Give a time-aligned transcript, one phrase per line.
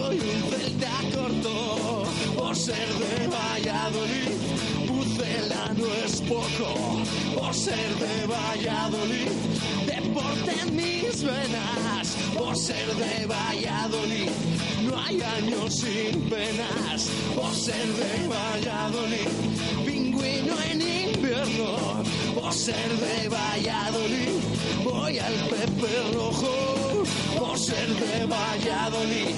[0.00, 2.04] soy un celta corto.
[2.36, 4.32] Por ser de Valladolid,
[4.86, 6.68] Pucela no es poco.
[7.36, 9.30] Por ser de Valladolid,
[9.86, 12.16] deporte en mis venas.
[12.36, 14.30] Por ser de Valladolid,
[14.86, 17.08] no hay años sin penas.
[17.34, 19.28] Por ser de Valladolid,
[19.84, 22.09] pingüino en invierno.
[22.40, 24.40] Por ser de Valladolid,
[24.82, 27.04] voy al Pepe Rojo.
[27.38, 29.34] Por ser de Valladolid,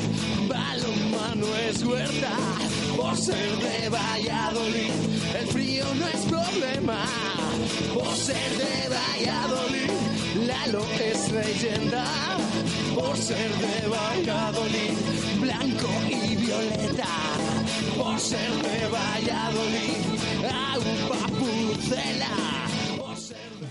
[0.49, 2.33] balonmano es huerta.
[2.97, 4.93] Por ser de Valladolid,
[5.41, 7.05] el frío no es problema.
[7.93, 12.05] Por ser de Valladolid, Lalo es leyenda.
[12.95, 14.97] Por ser de Valladolid,
[15.41, 17.09] blanco y violeta.
[17.99, 20.03] Por ser de Valladolid,
[20.47, 22.29] agua pucela.
[22.29, 22.62] Por ser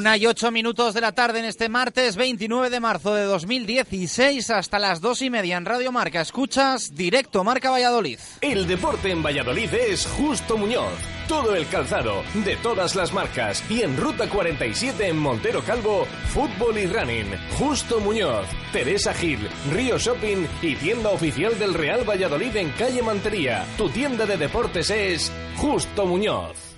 [0.00, 4.48] Una y ocho minutos de la tarde en este martes 29 de marzo de 2016
[4.48, 6.22] hasta las dos y media en Radio Marca.
[6.22, 8.18] Escuchas directo Marca Valladolid.
[8.40, 10.94] El deporte en Valladolid es Justo Muñoz.
[11.28, 13.62] Todo el calzado, de todas las marcas.
[13.68, 17.36] Y en Ruta 47 en Montero Calvo, fútbol y running.
[17.58, 23.66] Justo Muñoz, Teresa Gil, Río Shopping y tienda oficial del Real Valladolid en calle Mantería.
[23.76, 26.69] Tu tienda de deportes es Justo Muñoz.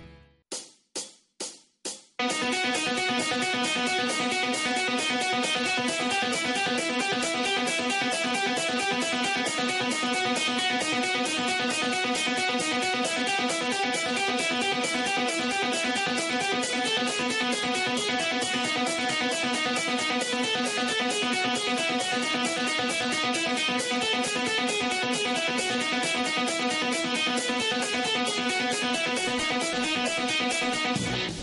[11.85, 13.32] Thank you.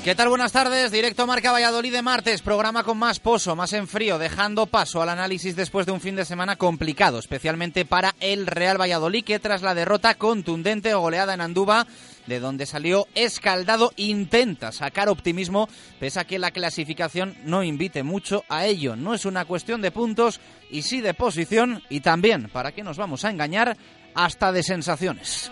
[0.10, 0.30] ¿Qué tal?
[0.30, 0.92] Buenas tardes.
[0.92, 2.42] Directo Marca Valladolid de martes.
[2.42, 6.16] Programa con más pozo, más en frío, dejando paso al análisis después de un fin
[6.16, 11.36] de semana complicado, especialmente para el Real Valladolid, que tras la derrota contundente o goleada
[11.36, 11.78] en Andúba,
[12.28, 15.67] de donde salió escaldado, intenta sacar optimismo,
[16.00, 18.95] pese a que la clasificación no invite mucho a ello.
[18.95, 22.97] No es una cuestión de puntos y sí de posición, y también, para qué nos
[22.97, 23.78] vamos a engañar,
[24.16, 25.51] hasta de sensaciones.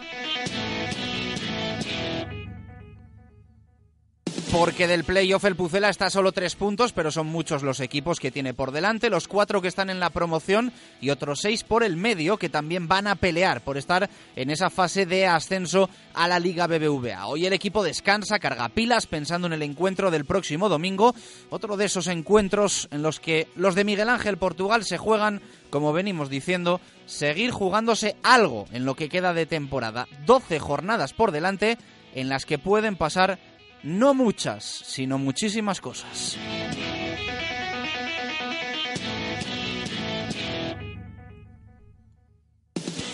[4.52, 8.31] Porque del playoff el Pucela está solo tres puntos, pero son muchos los equipos que
[8.31, 10.72] tiene por delante, los cuatro que están en la promoción
[11.02, 14.69] y otros seis por el medio que también van a pelear por estar en esa
[14.69, 17.28] fase de ascenso a la Liga BBVA.
[17.28, 21.13] Hoy el equipo descansa, carga pilas pensando en el encuentro del próximo domingo,
[21.50, 25.94] otro de esos encuentros en los que los de Miguel Ángel Portugal se juegan, como
[25.94, 30.07] venimos diciendo, seguir jugándose algo en lo que queda de temporada.
[30.25, 31.77] 12 jornadas por delante
[32.16, 33.39] en las que pueden pasar
[33.88, 36.38] no muchas, sino muchísimas cosas.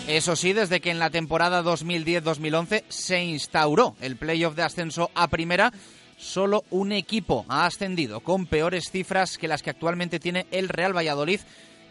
[0.08, 5.28] Eso sí, desde que en la temporada 2010-2011 se instauró el playoff de ascenso a
[5.28, 5.72] primera,
[6.16, 10.94] solo un equipo ha ascendido con peores cifras que las que actualmente tiene el Real
[10.94, 11.40] Valladolid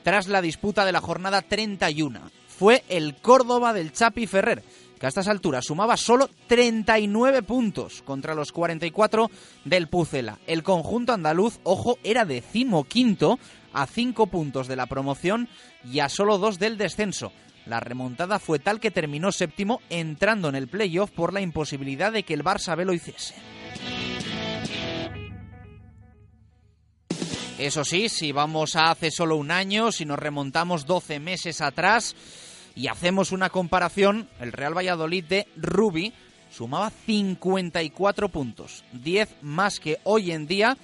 [0.04, 2.20] tras la disputa de la jornada 31.
[2.50, 4.62] Fue el Córdoba del Chapi Ferrer,
[5.04, 9.30] que a estas alturas sumaba solo 39 puntos contra los 44
[9.66, 10.40] del Pucela.
[10.48, 13.38] El conjunto andaluz, ojo, era decimoquinto
[13.74, 15.50] a 5 puntos de la promoción
[15.84, 17.34] y a solo 2 del descenso.
[17.66, 22.24] la remontada fue tal que terminó séptimo entrando en el playoff por la imposibilidad de
[22.24, 23.36] que el Barça B lo hiciese.
[27.58, 32.16] Eso sí, si vamos a hace solo un año, si nos remontamos 12 meses atrás
[32.76, 36.14] y hacemos una comparación, el Real Valladolid de Rubi
[36.52, 40.78] sumaba 54 puntos, 10 más que hoy en día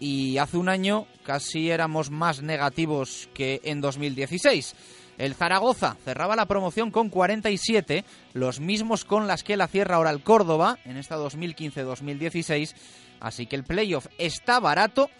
[0.00, 4.74] y hace un año casi éramos más negativos que en 2016.
[5.18, 10.10] El Zaragoza cerraba la promoción con 47, los mismos con las que la cierra ahora
[10.10, 12.74] el Córdoba en esta 2015-2016,
[13.20, 15.10] así que el playoff está barato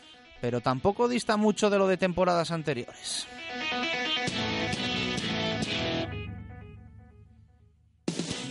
[0.42, 3.28] pero tampoco dista mucho de lo de temporadas anteriores.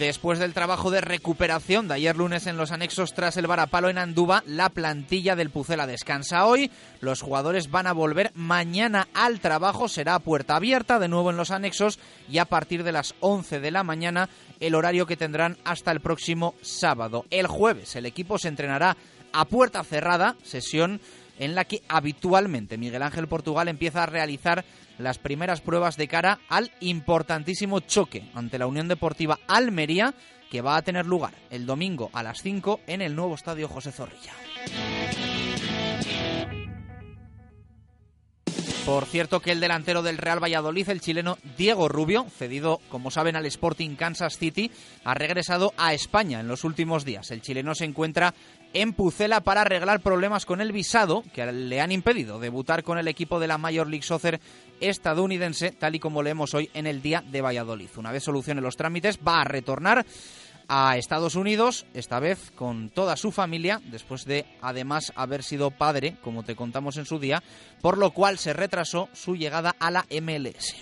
[0.02, 4.00] Después del trabajo de recuperación de ayer lunes en los anexos tras el varapalo en
[4.00, 6.72] Andúba, la plantilla del Pucela descansa hoy.
[7.02, 11.52] Los jugadores van a volver mañana al trabajo, será puerta abierta de nuevo en los
[11.52, 14.28] anexos y a partir de las 11 de la mañana
[14.60, 17.26] el horario que tendrán hasta el próximo sábado.
[17.30, 18.98] El jueves el equipo se entrenará
[19.34, 21.00] a puerta cerrada, sesión
[21.42, 24.64] en la que habitualmente Miguel Ángel Portugal empieza a realizar
[25.00, 30.14] las primeras pruebas de cara al importantísimo choque ante la Unión Deportiva Almería
[30.52, 33.92] que va a tener lugar el domingo a las 5 en el nuevo estadio José
[33.92, 34.34] Zorrilla.
[38.86, 43.36] Por cierto que el delantero del Real Valladolid, el chileno Diego Rubio, cedido, como saben,
[43.36, 44.72] al Sporting Kansas City,
[45.04, 47.30] ha regresado a España en los últimos días.
[47.30, 48.34] El chileno se encuentra
[48.74, 53.08] en Pucela para arreglar problemas con el visado que le han impedido debutar con el
[53.08, 54.40] equipo de la Major League Soccer
[54.80, 57.90] estadounidense, tal y como leemos hoy en el día de Valladolid.
[57.98, 60.06] Una vez solucione los trámites, va a retornar
[60.68, 66.16] a Estados Unidos, esta vez con toda su familia, después de además haber sido padre,
[66.24, 67.44] como te contamos en su día,
[67.82, 70.76] por lo cual se retrasó su llegada a la MLS.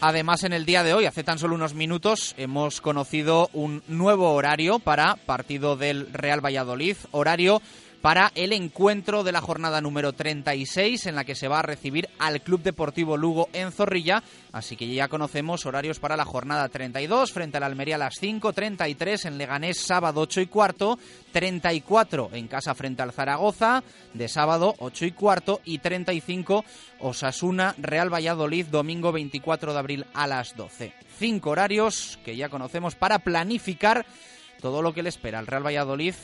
[0.00, 4.32] Además, en el día de hoy, hace tan solo unos minutos, hemos conocido un nuevo
[4.32, 7.60] horario para partido del Real Valladolid, horario
[8.00, 12.08] para el encuentro de la jornada número 36 en la que se va a recibir
[12.18, 14.22] al Club Deportivo Lugo en Zorrilla.
[14.52, 18.52] Así que ya conocemos horarios para la jornada 32 frente al Almería a las 5,
[18.52, 20.98] 33 en Leganés sábado 8 y cuarto,
[21.32, 23.82] 34 en casa frente al Zaragoza
[24.14, 26.64] de sábado 8 y cuarto y 35
[27.00, 30.92] Osasuna Real Valladolid domingo 24 de abril a las 12.
[31.18, 34.06] Cinco horarios que ya conocemos para planificar
[34.60, 36.14] todo lo que le espera al Real Valladolid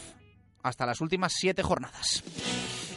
[0.65, 2.25] hasta las últimas siete jornadas.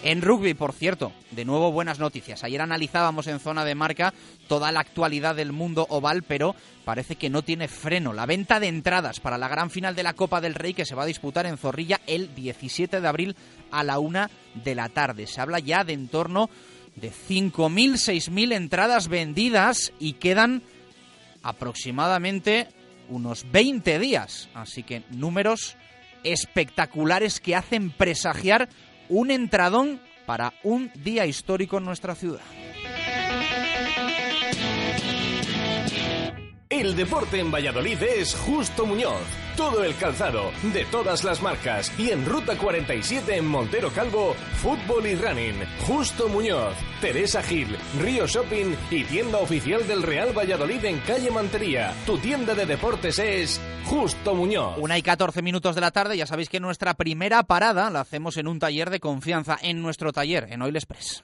[0.02, 2.44] En rugby, por cierto, de nuevo buenas noticias.
[2.44, 4.14] Ayer analizábamos en zona de marca
[4.48, 6.56] toda la actualidad del mundo oval, pero
[6.86, 8.14] parece que no tiene freno.
[8.14, 10.96] La venta de entradas para la gran final de la Copa del Rey que se
[10.96, 13.36] va a disputar en Zorrilla el 17 de abril
[13.70, 14.30] a la una
[14.64, 15.28] de la tarde.
[15.28, 16.50] Se habla ya de en torno
[16.96, 20.64] de 5.000, 6.000 entradas vendidas y quedan
[21.44, 22.70] aproximadamente
[23.10, 24.48] unos 20 días.
[24.54, 25.76] Así que números
[26.24, 28.70] espectaculares que hacen presagiar
[29.10, 32.42] un entradón para un día histórico en nuestra ciudad.
[36.78, 39.24] El deporte en Valladolid es Justo Muñoz.
[39.56, 41.92] Todo el calzado, de todas las marcas.
[41.98, 45.56] Y en Ruta 47 en Montero Calvo, fútbol y running.
[45.88, 51.96] Justo Muñoz, Teresa Gil, Río Shopping y tienda oficial del Real Valladolid en calle Mantería.
[52.06, 54.78] Tu tienda de deportes es Justo Muñoz.
[54.78, 58.38] Una y 14 minutos de la tarde, ya sabéis que nuestra primera parada la hacemos
[58.38, 61.24] en un taller de confianza, en nuestro taller, en Oil Express.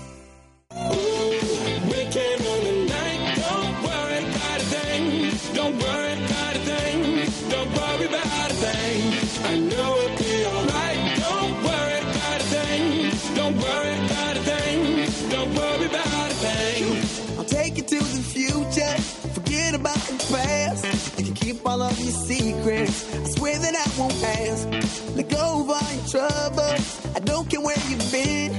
[21.71, 23.15] All of your secrets.
[23.15, 25.15] I swear that I won't ask.
[25.15, 27.15] Let go of all your troubles.
[27.15, 28.51] I don't care where you've been.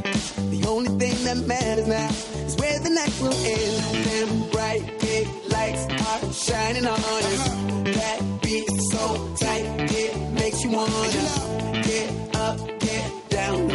[0.50, 2.08] The only thing that matters now
[2.46, 4.04] is where the night will end.
[4.04, 7.48] Them bright big lights are shining on us.
[7.96, 12.81] That beat so tight, it makes you wanna get up,
[13.42, 13.72] down.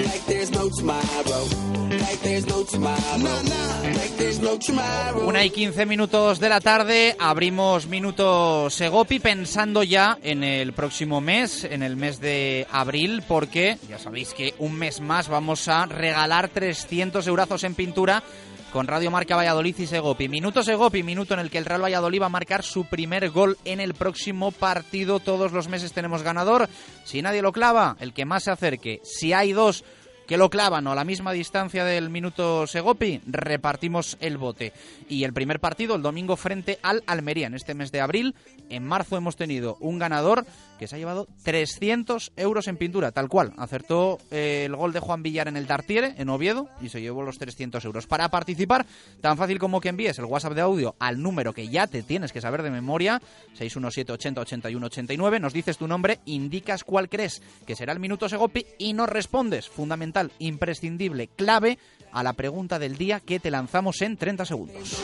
[5.26, 11.22] Una y 15 minutos de la tarde, abrimos Minuto Segopi pensando ya en el próximo
[11.22, 15.86] mes, en el mes de abril, porque ya sabéis que un mes más vamos a
[15.86, 18.24] regalar 300 eurazos en pintura
[18.72, 20.28] con Radio Marca Valladolid y Segopi.
[20.28, 23.58] Minuto Segopi, minuto en el que el Real Valladolid va a marcar su primer gol
[23.66, 25.20] en el próximo partido.
[25.20, 26.70] Todos los meses tenemos ganador.
[27.04, 29.02] Si nadie lo clava, el que más se acerque.
[29.04, 29.84] Si hay dos
[30.28, 34.74] que lo clavan o a la misma distancia del minuto Segopi, repartimos el bote.
[35.08, 38.36] Y el primer partido el domingo frente al Almería en este mes de abril.
[38.70, 40.46] En marzo hemos tenido un ganador
[40.78, 43.54] que se ha llevado 300 euros en pintura, tal cual.
[43.58, 47.24] Acertó eh, el gol de Juan Villar en el Tartiere, en Oviedo, y se llevó
[47.24, 48.08] los 300 euros.
[48.08, 48.86] Para participar,
[49.22, 52.32] tan fácil como que envíes el WhatsApp de audio al número que ya te tienes
[52.32, 53.22] que saber de memoria,
[53.54, 58.30] 617 80 81 89, nos dices tu nombre, indicas cuál crees que será el minuto
[58.30, 59.68] Segopi y nos respondes.
[59.70, 61.78] Fundamental, imprescindible, clave
[62.12, 65.04] a la pregunta del día que te lanzamos en 30 segundos.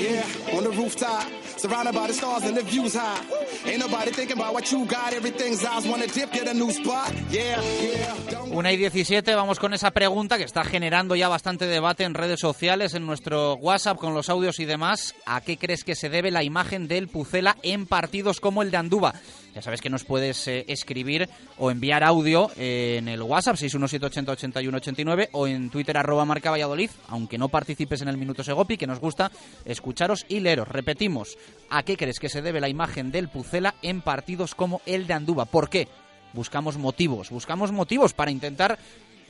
[0.00, 1.24] Yeah, on the rooftop,
[1.56, 3.20] surrounded by the stars and the views high.
[3.66, 5.12] Ain't nobody thinking about what you got.
[5.12, 7.12] Everything's eyes wanna dip, get a new spot.
[7.30, 8.42] Yeah, yeah.
[8.52, 12.40] Una y 17, vamos con esa pregunta que está generando ya bastante debate en redes
[12.40, 15.14] sociales, en nuestro WhatsApp, con los audios y demás.
[15.26, 18.76] ¿A qué crees que se debe la imagen del Pucela en partidos como el de
[18.76, 19.14] Andúba?
[19.56, 25.30] Ya sabes que nos puedes eh, escribir o enviar audio eh, en el WhatsApp 617808189
[25.32, 29.00] o en Twitter arroba marca Valladolid, aunque no participes en el Minuto Segopi, que nos
[29.00, 29.32] gusta
[29.64, 30.68] escucharos y leeros.
[30.68, 31.38] Repetimos,
[31.70, 35.14] ¿a qué crees que se debe la imagen del Pucela en partidos como el de
[35.14, 35.46] Andúba?
[35.46, 35.88] ¿Por qué?
[36.34, 38.78] Buscamos motivos, buscamos motivos para intentar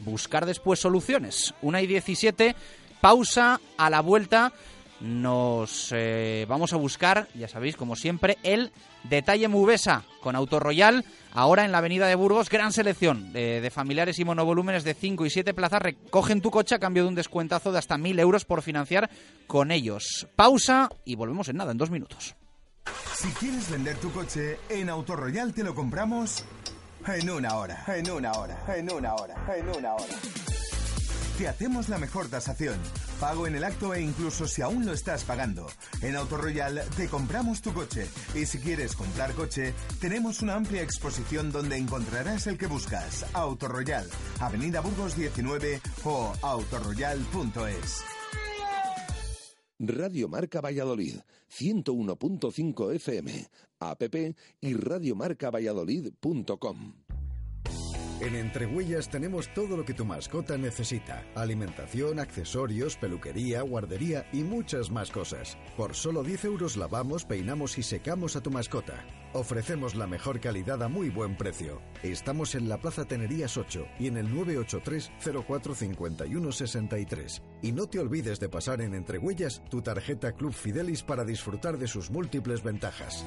[0.01, 1.55] buscar después soluciones.
[1.63, 2.57] Una y 17,
[3.01, 4.53] pausa a la vuelta.
[4.99, 8.73] Nos eh, vamos a buscar, ya sabéis, como siempre, el
[9.09, 11.05] detalle Mubesa con Auto Royal.
[11.33, 15.31] Ahora en la avenida de Burgos, gran selección de, familiares y monovolúmenes de 5 y
[15.31, 15.83] 7 plazas.
[15.83, 19.11] Recogen tu coche a cambio de un descuentazo de hasta 1.000 euros por financiar
[19.47, 20.27] con ellos.
[20.35, 22.35] Pausa y volvemos en nada, en dos minutos.
[23.15, 26.45] Si quieres vender tu coche, en Autoroyal te lo compramos
[27.07, 27.85] en una hora.
[27.89, 28.65] En una hora.
[28.77, 29.35] En una hora.
[29.57, 30.15] En una hora.
[31.39, 32.79] Te hacemos la mejor tasación,
[33.21, 35.67] pago en el acto e incluso si aún lo estás pagando.
[36.01, 41.53] En Autoroyal te compramos tu coche y si quieres comprar coche, tenemos una amplia exposición
[41.53, 43.27] donde encontrarás el que buscas.
[43.35, 44.09] Autoroyal,
[44.41, 48.01] Avenida Burgos 19 o autoroyal.es.
[49.79, 51.17] Radio Marca Valladolid,
[51.51, 53.47] 101.5 FM,
[53.81, 54.03] app
[54.63, 57.06] y radiomarcavalladolid.com.
[58.19, 61.23] En Entrehuellas tenemos todo lo que tu mascota necesita.
[61.35, 65.59] Alimentación, accesorios, peluquería, guardería y muchas más cosas.
[65.77, 69.05] Por solo 10 euros lavamos, peinamos y secamos a tu mascota.
[69.35, 71.83] Ofrecemos la mejor calidad a muy buen precio.
[72.03, 75.13] Estamos en la Plaza Tenerías 8 y en el 983
[75.47, 77.43] 0451 63.
[77.61, 81.87] Y no te olvides de pasar en Entrehuellas tu tarjeta Club Fidelis para disfrutar de
[81.87, 83.27] sus múltiples ventajas.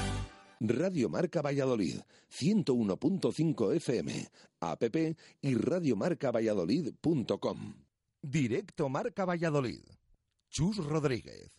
[0.63, 4.27] Radio Marca Valladolid, 101.5 FM,
[4.59, 4.83] app
[5.41, 7.73] y radiomarcavalladolid.com.
[8.21, 9.81] Directo Marca Valladolid.
[10.51, 11.49] Chus Rodríguez.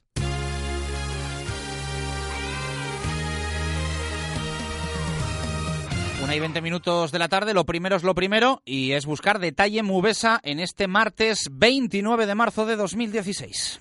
[6.22, 9.40] Una y 20 minutos de la tarde, lo primero es lo primero y es buscar
[9.40, 13.80] detalle Mubesa en este martes 29 de marzo de 2016.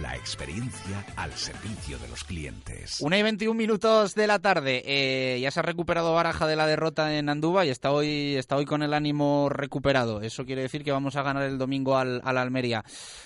[0.00, 2.98] La experiencia al servicio de los clientes.
[3.02, 4.82] Una y 21 minutos de la tarde.
[4.86, 8.56] Eh, ya se ha recuperado Baraja de la derrota en Andúba y está hoy, está
[8.56, 10.22] hoy con el ánimo recuperado.
[10.22, 12.82] Eso quiere decir que vamos a ganar el domingo al, al Almería.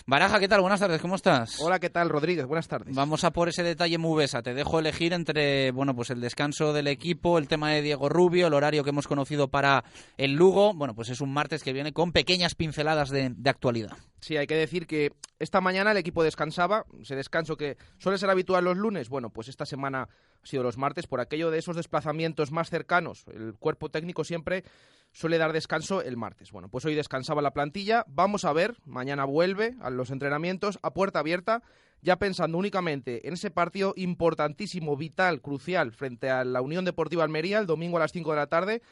[0.07, 0.61] Baraja, ¿qué tal?
[0.61, 1.61] Buenas tardes, ¿cómo estás?
[1.61, 2.47] Hola, ¿qué tal, Rodríguez?
[2.47, 2.93] Buenas tardes.
[2.97, 4.43] Vamos a por ese detalle Mubesa.
[4.43, 8.49] Te dejo elegir entre, bueno, pues el descanso del equipo, el tema de Diego Rubio,
[8.49, 9.85] el horario que hemos conocido para
[10.17, 10.75] el Lugo.
[10.75, 13.97] Bueno, pues es un martes que viene con pequeñas pinceladas de, de actualidad.
[14.21, 16.25] Sí, hay que decir que esta mañana el equipo
[16.57, 20.09] descansaba, ese descanso que suele ser habitual los lunes, bueno, pues esta semana
[20.43, 23.25] ha sido los martes por aquello de esos desplazamientos más cercanos.
[23.31, 24.65] El cuerpo técnico siempre
[25.13, 26.53] suele dar descanso el martes.
[26.53, 30.95] Bueno, pues hoy descansaba la plantilla, vamos a ver, mañana vuelve a los entrenamientos a
[30.95, 31.63] puerta abierta,
[32.01, 37.59] ya pensando únicamente en ese partido importantísimo, vital, crucial frente a la Unión Deportiva Almería
[37.59, 38.83] el domingo a las 5 de la tarde.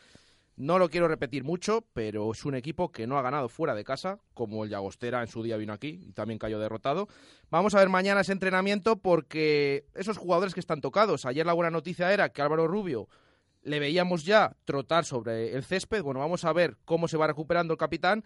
[0.57, 3.83] No lo quiero repetir mucho, pero es un equipo que no ha ganado fuera de
[3.83, 7.09] casa, como el Llagostera en su día vino aquí y también cayó derrotado.
[7.51, 11.27] Vamos a ver mañana ese entrenamiento porque esos jugadores que están tocados.
[11.27, 13.09] Ayer la buena noticia era que Álvaro Rubio
[13.63, 16.03] le veíamos ya trotar sobre el césped.
[16.03, 18.25] Bueno, vamos a ver cómo se va recuperando el capitán.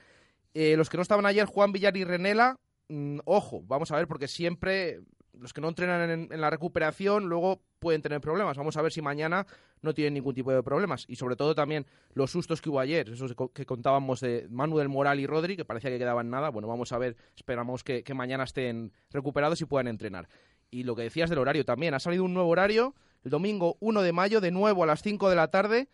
[0.53, 2.59] Eh, los que no estaban ayer, Juan Villar y Renela,
[2.89, 5.01] mmm, ojo, vamos a ver porque siempre
[5.40, 8.57] los que no entrenan en, la recuperación luego pueden tener problemas.
[8.57, 9.47] Vamos a ver si mañana
[9.83, 11.04] no tienen ningún tipo de problemas.
[11.09, 14.88] Y sobre todo también los sustos que hubo ayer, esos que contábamos de Manu del
[14.88, 16.51] Moral y Rodri, que parecía que quedaban nada.
[16.51, 20.29] Bueno, vamos a ver, esperamos que, que mañana estén recuperados y puedan entrenar.
[20.70, 24.03] Y lo que decías del horario también, ha salido un nuevo horario, el domingo 1
[24.03, 25.88] de mayo, de nuevo a las 5 de la tarde,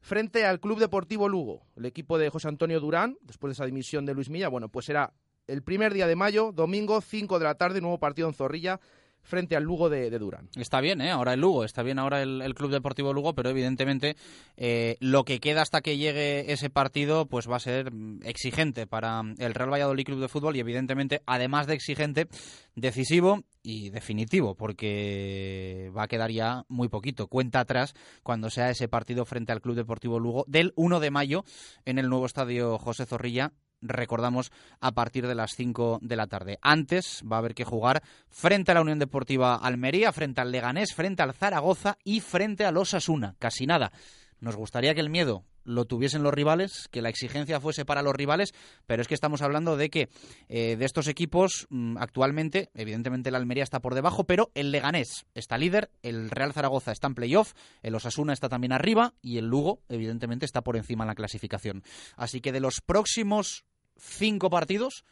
[0.00, 4.06] frente al Club Deportivo Lugo, el equipo de José Antonio Durán, después de esa dimisión
[4.06, 5.12] de Luis Milla, bueno, pues será
[5.46, 8.80] el primer día de mayo, domingo, 5 de la tarde, nuevo partido en Zorrilla
[9.26, 10.48] frente al Lugo de, Durán.
[10.56, 11.10] Está bien, ¿eh?
[11.10, 14.16] ahora el Lugo, está bien ahora el, Club Deportivo Lugo, pero evidentemente
[14.56, 19.22] eh, lo que queda hasta que llegue ese partido pues va a ser exigente para
[19.38, 22.28] el Real Valladolid Club de Fútbol y evidentemente, además de exigente,
[22.76, 28.86] decisivo y definitivo, porque va a quedar ya muy poquito, cuenta atrás, cuando sea ese
[28.86, 31.44] partido frente al Club Deportivo Lugo del 1 de mayo
[31.84, 36.58] en el nuevo estadio José Zorrilla recordamos, a partir de las 5 de la tarde.
[36.62, 40.94] Antes va a haber que jugar frente a la Unión Deportiva Almería, frente al Leganés,
[40.94, 43.34] frente al Zaragoza y frente a los Asuna.
[43.38, 43.92] Casi nada.
[44.40, 48.14] Nos gustaría que el miedo lo tuviesen los rivales, que la exigencia fuese para los
[48.14, 48.54] rivales,
[48.86, 50.08] pero es que estamos hablando de que
[50.48, 55.26] eh, de estos equipos mmm, actualmente, evidentemente el Almería está por debajo, pero el Leganés
[55.34, 57.52] está líder, el Real Zaragoza está en playoff,
[57.82, 61.82] el Osasuna está también arriba y el Lugo, evidentemente, está por encima en la clasificación.
[62.16, 63.64] Así que de los próximos
[63.98, 65.04] cinco partidos,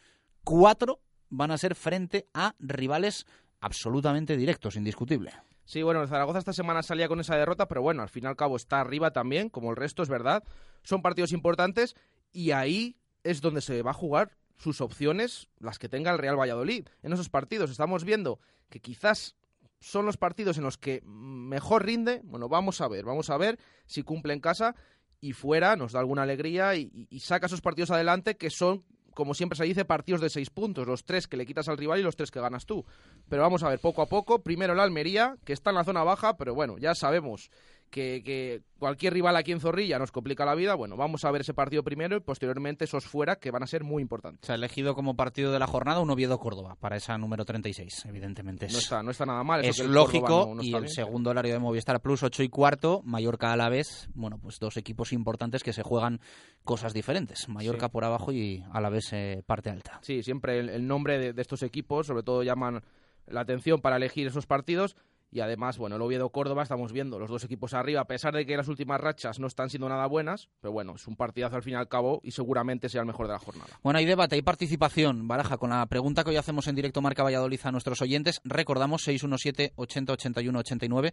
[0.43, 3.25] cuatro van a ser frente a rivales
[3.59, 5.33] absolutamente directos, indiscutible.
[5.65, 8.27] Sí, bueno, el Zaragoza esta semana salía con esa derrota, pero bueno, al fin y
[8.27, 10.43] al cabo está arriba también, como el resto, es verdad.
[10.83, 11.95] Son partidos importantes
[12.31, 16.39] y ahí es donde se va a jugar sus opciones, las que tenga el Real
[16.39, 16.87] Valladolid.
[17.01, 19.35] En esos partidos estamos viendo que quizás
[19.79, 22.21] son los partidos en los que mejor rinde.
[22.23, 24.75] Bueno, vamos a ver, vamos a ver si cumple en casa
[25.19, 29.33] y fuera nos da alguna alegría y, y saca esos partidos adelante que son como
[29.33, 32.03] siempre se dice, partidos de seis puntos, los tres que le quitas al rival y
[32.03, 32.85] los tres que ganas tú.
[33.27, 36.03] Pero vamos a ver, poco a poco, primero la Almería, que está en la zona
[36.03, 37.49] baja, pero bueno, ya sabemos
[37.95, 40.75] que, que, cualquier rival aquí en Zorrilla nos complica la vida.
[40.75, 43.85] Bueno, vamos a ver ese partido primero y posteriormente esos fuera que van a ser
[43.85, 44.45] muy importantes.
[44.45, 48.65] Se ha elegido como partido de la jornada un Oviedo-Córdoba para esa número 36, evidentemente.
[48.65, 49.63] Es, no, está, no está nada mal.
[49.63, 50.89] Es lógico no, no y el bien.
[50.93, 54.75] segundo horario de Movistar Plus 8 y cuarto, Mallorca a la vez, bueno, pues dos
[54.75, 56.19] equipos importantes que se juegan
[56.65, 57.47] cosas diferentes.
[57.47, 57.91] Mallorca sí.
[57.93, 59.99] por abajo y a la vez eh, parte alta.
[60.01, 62.83] Sí, siempre el, el nombre de, de estos equipos sobre todo llaman
[63.25, 64.97] la atención para elegir esos partidos
[65.35, 68.45] Y además, bueno, el Oviedo Córdoba estamos viendo los dos equipos arriba, a pesar de
[68.45, 71.61] que las últimas rachas no están siendo nada buenas, pero bueno, es un partidazo al
[71.61, 73.77] fin y al cabo y seguramente sea el mejor de la jornada.
[73.83, 77.21] Bueno, hay debate, hay participación, Baraja, con la pregunta que hoy hacemos en directo Marca
[77.21, 78.39] Valladolid a nuestros oyentes.
[78.45, 81.11] Recordamos 617 80 81 89.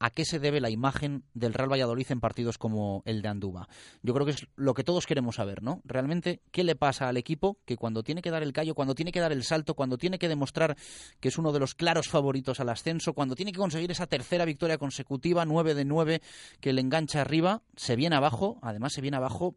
[0.00, 3.68] ¿A qué se debe la imagen del Real Valladolid en partidos como el de Andúba?
[4.00, 5.82] Yo creo que es lo que todos queremos saber, ¿no?
[5.84, 9.10] Realmente, ¿qué le pasa al equipo que cuando tiene que dar el callo, cuando tiene
[9.10, 10.76] que dar el salto, cuando tiene que demostrar
[11.18, 14.44] que es uno de los claros favoritos al ascenso, cuando tiene que conseguir esa tercera
[14.44, 16.22] victoria consecutiva, 9 de 9,
[16.60, 19.56] que le engancha arriba, se viene abajo, además se viene abajo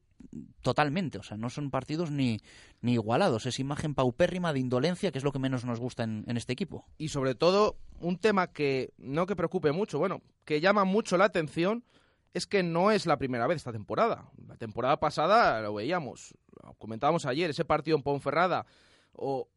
[0.61, 2.39] totalmente, o sea, no son partidos ni,
[2.81, 6.37] ni igualados, es imagen paupérrima de indolencia, que es lo que menos nos gusta en,
[6.37, 6.85] este equipo.
[6.97, 11.25] Y sobre todo, un tema que no que preocupe mucho, bueno, que llama mucho la
[11.25, 11.83] atención,
[12.33, 14.29] es que no es la primera vez esta temporada.
[14.47, 18.65] La temporada pasada lo veíamos, lo comentábamos ayer, ese partido en Ponferrada,
[19.13, 19.49] o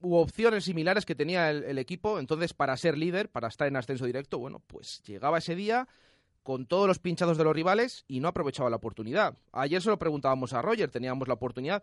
[0.00, 3.76] hubo opciones similares que tenía el, el equipo, entonces para ser líder, para estar en
[3.76, 5.88] ascenso directo, bueno, pues llegaba ese día
[6.42, 9.36] con todos los pinchados de los rivales y no aprovechaba la oportunidad.
[9.52, 11.82] Ayer se lo preguntábamos a Roger, teníamos la oportunidad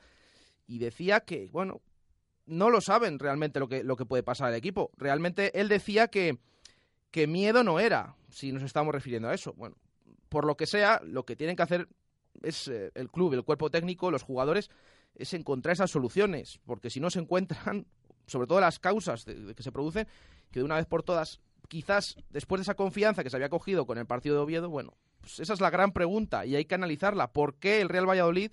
[0.67, 1.81] y decía que, bueno,
[2.45, 4.91] no lo saben realmente lo que, lo que puede pasar al equipo.
[4.95, 6.37] Realmente él decía que,
[7.11, 9.53] que miedo no era, si nos estamos refiriendo a eso.
[9.53, 9.75] Bueno,
[10.29, 11.89] por lo que sea, lo que tienen que hacer
[12.41, 14.69] es eh, el club, el cuerpo técnico, los jugadores,
[15.15, 17.85] es encontrar esas soluciones, porque si no se encuentran,
[18.25, 20.07] sobre todo las causas de, que se producen,
[20.51, 23.85] que de una vez por todas quizás después de esa confianza que se había cogido
[23.85, 26.75] con el partido de Oviedo, bueno, pues esa es la gran pregunta y hay que
[26.75, 27.31] analizarla.
[27.31, 28.51] ¿Por qué el Real Valladolid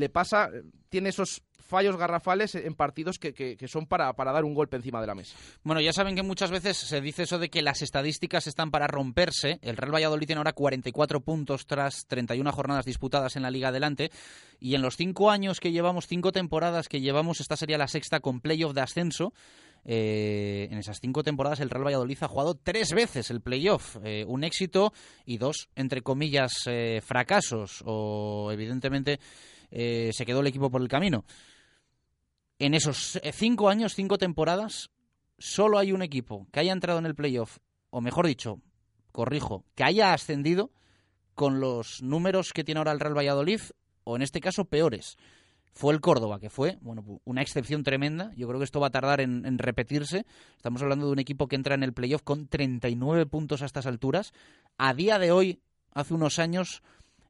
[0.00, 0.50] le pasa,
[0.88, 4.76] tiene esos fallos garrafales en partidos que, que, que son para, para, dar un golpe
[4.76, 5.36] encima de la mesa.
[5.62, 8.88] Bueno, ya saben que muchas veces se dice eso de que las estadísticas están para
[8.88, 9.60] romperse.
[9.62, 14.10] El Real Valladolid tiene ahora 44 puntos tras 31 jornadas disputadas en la Liga adelante.
[14.58, 18.18] Y en los cinco años que llevamos, cinco temporadas que llevamos, esta sería la sexta
[18.18, 19.32] con playoff de ascenso.
[19.84, 24.24] Eh, en esas cinco temporadas el Real Valladolid ha jugado tres veces el playoff, eh,
[24.26, 24.92] un éxito
[25.24, 29.20] y dos, entre comillas, eh, fracasos o evidentemente
[29.70, 31.24] se quedó el equipo por el camino.
[32.58, 34.90] En esos cinco años, cinco temporadas,
[35.38, 37.58] solo hay un equipo que haya entrado en el playoff,
[37.90, 38.60] o mejor dicho,
[39.12, 40.70] corrijo, que haya ascendido
[41.34, 43.60] con los números que tiene ahora el Real Valladolid,
[44.04, 45.16] o en este caso peores
[45.72, 48.32] fue el Córdoba, que fue bueno, una excepción tremenda.
[48.36, 50.26] Yo creo que esto va a tardar en, en, repetirse.
[50.56, 53.86] Estamos hablando de un equipo que entra en el playoff con 39 puntos a estas
[53.86, 54.32] alturas.
[54.76, 55.60] A día de hoy,
[55.92, 56.82] hace unos años,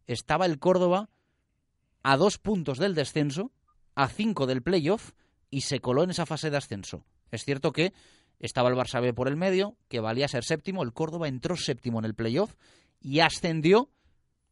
[0.06, 1.08] estaba el Córdoba
[2.02, 3.52] a dos puntos del descenso,
[3.94, 5.12] a cinco del playoff,
[5.50, 7.04] y se coló en esa fase de ascenso.
[7.30, 7.92] Es cierto que
[8.38, 10.82] estaba el Barça por el medio, que valía ser séptimo.
[10.82, 12.54] El Córdoba entró séptimo en el playoff
[13.00, 13.90] y ascendió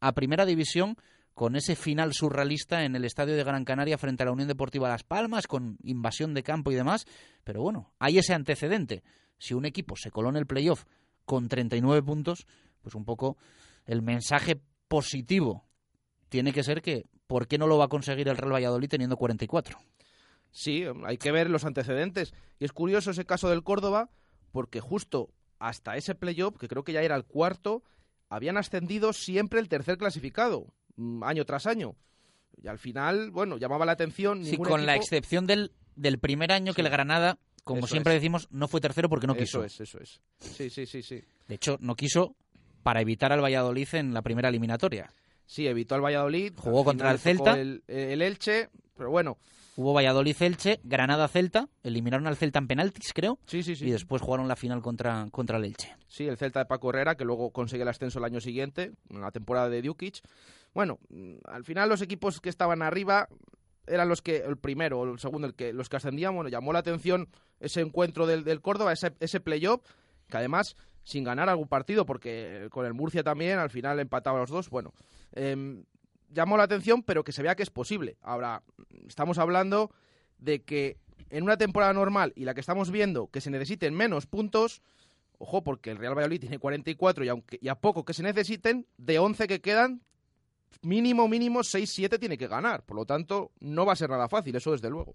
[0.00, 0.96] a primera división
[1.34, 4.88] con ese final surrealista en el estadio de Gran Canaria frente a la Unión Deportiva
[4.88, 7.06] Las Palmas, con invasión de campo y demás.
[7.44, 9.04] Pero bueno, hay ese antecedente.
[9.38, 10.84] Si un equipo se coló en el playoff
[11.24, 12.46] con 39 puntos,
[12.82, 13.36] pues un poco
[13.86, 15.64] el mensaje positivo
[16.28, 19.16] tiene que ser que ¿por qué no lo va a conseguir el Real Valladolid teniendo
[19.16, 19.78] 44?
[20.50, 22.34] Sí, hay que ver los antecedentes.
[22.58, 24.10] Y es curioso ese caso del Córdoba,
[24.50, 27.84] porque justo hasta ese playoff, que creo que ya era el cuarto,
[28.28, 30.66] habían ascendido siempre el tercer clasificado
[31.22, 31.94] año tras año.
[32.60, 34.44] Y al final, bueno, llamaba la atención.
[34.44, 34.78] Sí, con equipo...
[34.78, 38.20] la excepción del, del primer año que el Granada, como Eso siempre es.
[38.20, 39.62] decimos, no fue tercero porque no quiso.
[39.62, 40.20] Eso es, eso es.
[40.38, 41.22] Sí, sí, sí, sí.
[41.46, 42.34] De hecho, no quiso
[42.82, 45.12] para evitar al Valladolid en la primera eliminatoria.
[45.48, 46.52] Sí, evitó al Valladolid.
[46.56, 47.58] Jugó contra el Celta.
[47.58, 49.38] El, el Elche, pero bueno.
[49.76, 53.86] Hubo Valladolid-Elche, Granada-Celta, eliminaron al Celta en penaltis, creo, Sí, sí, sí.
[53.86, 55.96] y después jugaron la final contra, contra el Elche.
[56.08, 59.20] Sí, el Celta de Paco Herrera, que luego consigue el ascenso el año siguiente, en
[59.20, 60.20] la temporada de Dukic.
[60.74, 63.28] Bueno, mm, al final los equipos que estaban arriba
[63.86, 66.34] eran los que, el primero o el segundo, el que, los que ascendían.
[66.34, 67.28] Bueno, llamó la atención
[67.60, 69.80] ese encuentro del, del Córdoba, ese, ese playoff,
[70.28, 70.76] que además
[71.08, 74.68] sin ganar algún partido, porque con el Murcia también al final empataba los dos.
[74.68, 74.92] Bueno,
[75.32, 75.82] eh,
[76.28, 78.18] llamó la atención, pero que se vea que es posible.
[78.20, 78.62] Ahora,
[79.06, 79.90] estamos hablando
[80.36, 80.98] de que
[81.30, 84.82] en una temporada normal y la que estamos viendo que se necesiten menos puntos,
[85.38, 88.86] ojo, porque el Real Valladolid tiene 44 y, aunque, y a poco que se necesiten,
[88.98, 90.02] de 11 que quedan,
[90.82, 92.84] mínimo, mínimo 6-7 tiene que ganar.
[92.84, 95.14] Por lo tanto, no va a ser nada fácil, eso desde luego.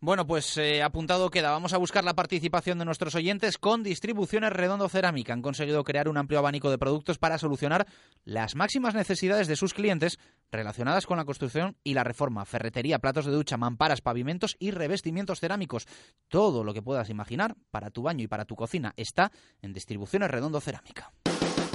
[0.00, 1.50] Bueno, pues eh, apuntado queda.
[1.50, 5.32] Vamos a buscar la participación de nuestros oyentes con Distribuciones Redondo Cerámica.
[5.32, 7.86] Han conseguido crear un amplio abanico de productos para solucionar
[8.24, 10.18] las máximas necesidades de sus clientes
[10.50, 12.44] relacionadas con la construcción y la reforma.
[12.44, 15.86] Ferretería, platos de ducha, mamparas, pavimentos y revestimientos cerámicos.
[16.28, 20.30] Todo lo que puedas imaginar para tu baño y para tu cocina está en Distribuciones
[20.30, 21.12] Redondo Cerámica.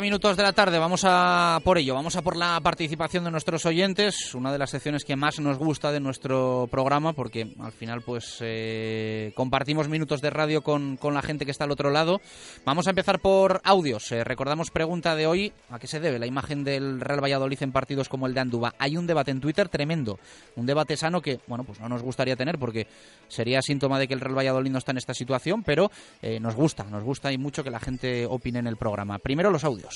[0.00, 2.58] Una y 30 minutos de la tarde, vamos a por ello, vamos a por la
[2.62, 7.12] participación de nuestros oyentes, una de las secciones que más nos gusta de nuestro programa,
[7.12, 11.64] porque al final pues eh, compartimos minutos de radio con, con, la gente que está
[11.64, 12.22] al otro lado.
[12.64, 14.10] Vamos a empezar por audios.
[14.12, 17.72] Eh, recordamos pregunta de hoy, ¿a qué se debe la imagen del Real Valladolid en
[17.72, 18.74] partidos como el de Andúba?
[18.78, 20.18] Hay un debate en Twitter tremendo,
[20.56, 22.86] un debate sano que, bueno, pues no nos gustaría tener porque
[23.28, 25.90] sería síntoma de que el Real Valladolid no está en esta situación, pero
[26.22, 29.18] eh, nos gusta, nos gusta y mucho que la gente opine en el programa.
[29.18, 29.89] Primero los audios.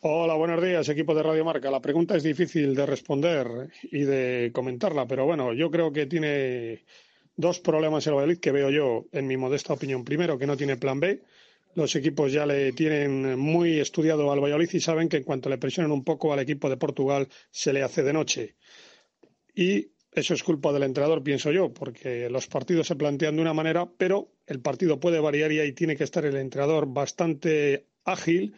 [0.00, 1.70] Hola, buenos días, equipo de Radio Marca.
[1.70, 6.84] La pregunta es difícil de responder y de comentarla, pero bueno, yo creo que tiene
[7.34, 10.04] dos problemas el Valladolid que veo yo, en mi modesta opinión.
[10.04, 11.22] Primero, que no tiene plan B.
[11.74, 15.58] Los equipos ya le tienen muy estudiado al Valladolid y saben que en cuanto le
[15.58, 18.54] presionen un poco al equipo de Portugal se le hace de noche.
[19.54, 23.52] Y eso es culpa del entrenador, pienso yo, porque los partidos se plantean de una
[23.52, 28.54] manera, pero el partido puede variar y ahí tiene que estar el entrenador bastante ágil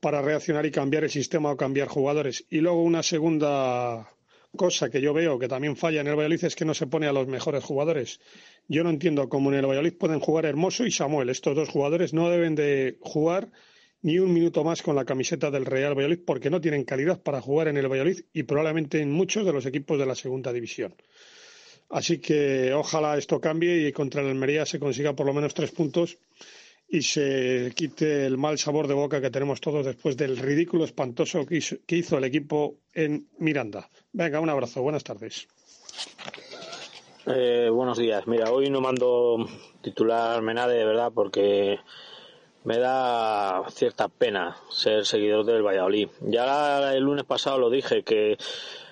[0.00, 2.44] para reaccionar y cambiar el sistema o cambiar jugadores.
[2.50, 4.10] Y luego una segunda
[4.56, 7.06] cosa que yo veo que también falla en el Valladolid es que no se pone
[7.06, 8.20] a los mejores jugadores.
[8.68, 11.28] Yo no entiendo cómo en el Valladolid pueden jugar Hermoso y Samuel.
[11.28, 13.50] Estos dos jugadores no deben de jugar
[14.02, 17.40] ni un minuto más con la camiseta del Real Valladolid porque no tienen calidad para
[17.40, 20.94] jugar en el Valladolid y probablemente en muchos de los equipos de la segunda división.
[21.88, 25.70] Así que ojalá esto cambie y contra el Almería se consiga por lo menos tres
[25.70, 26.18] puntos
[26.88, 31.44] y se quite el mal sabor de boca que tenemos todos después del ridículo espantoso
[31.44, 33.88] que hizo, el equipo en Miranda.
[34.12, 35.48] Venga, un abrazo, buenas tardes.
[37.26, 38.26] Eh, buenos días.
[38.28, 39.48] Mira, hoy no mando
[39.80, 41.80] titular Menade de verdad porque
[42.62, 46.08] me da cierta pena ser seguidor del Valladolid.
[46.20, 48.36] Ya el lunes pasado lo dije que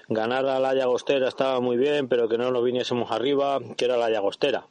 [0.09, 3.97] ganar a la Llagostera estaba muy bien, pero que no nos viniésemos arriba, que era
[3.97, 4.67] la Llagostera.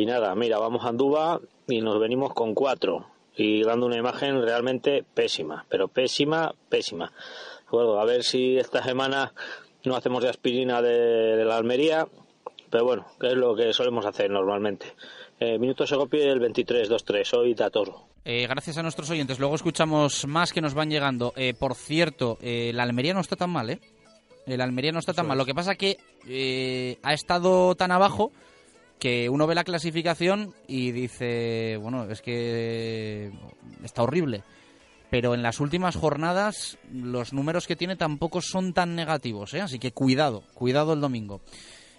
[0.00, 3.04] Y nada, mira, vamos a Andúba y nos venimos con cuatro
[3.36, 7.12] y dando una imagen realmente pésima, pero pésima, pésima.
[7.70, 9.34] Bueno, a ver si esta semana
[9.84, 12.08] no hacemos de aspirina de, de la Almería,
[12.70, 14.86] pero bueno, que es lo que solemos hacer normalmente.
[15.38, 18.06] Eh, minuto Segopi el 23-2-3, soy Tatoro.
[18.24, 19.38] Eh, gracias a nuestros oyentes.
[19.38, 21.34] Luego escuchamos más que nos van llegando.
[21.36, 23.80] Eh, por cierto, eh, la Almería no está tan mal, ¿eh?
[24.46, 25.36] El Almería no está tan mal.
[25.36, 28.32] Lo que pasa que eh, ha estado tan abajo
[29.00, 33.32] que uno ve la clasificación y dice, bueno, es que
[33.82, 34.44] está horrible.
[35.10, 39.60] Pero en las últimas jornadas los números que tiene tampoco son tan negativos, ¿eh?
[39.60, 41.40] Así que cuidado, cuidado el domingo.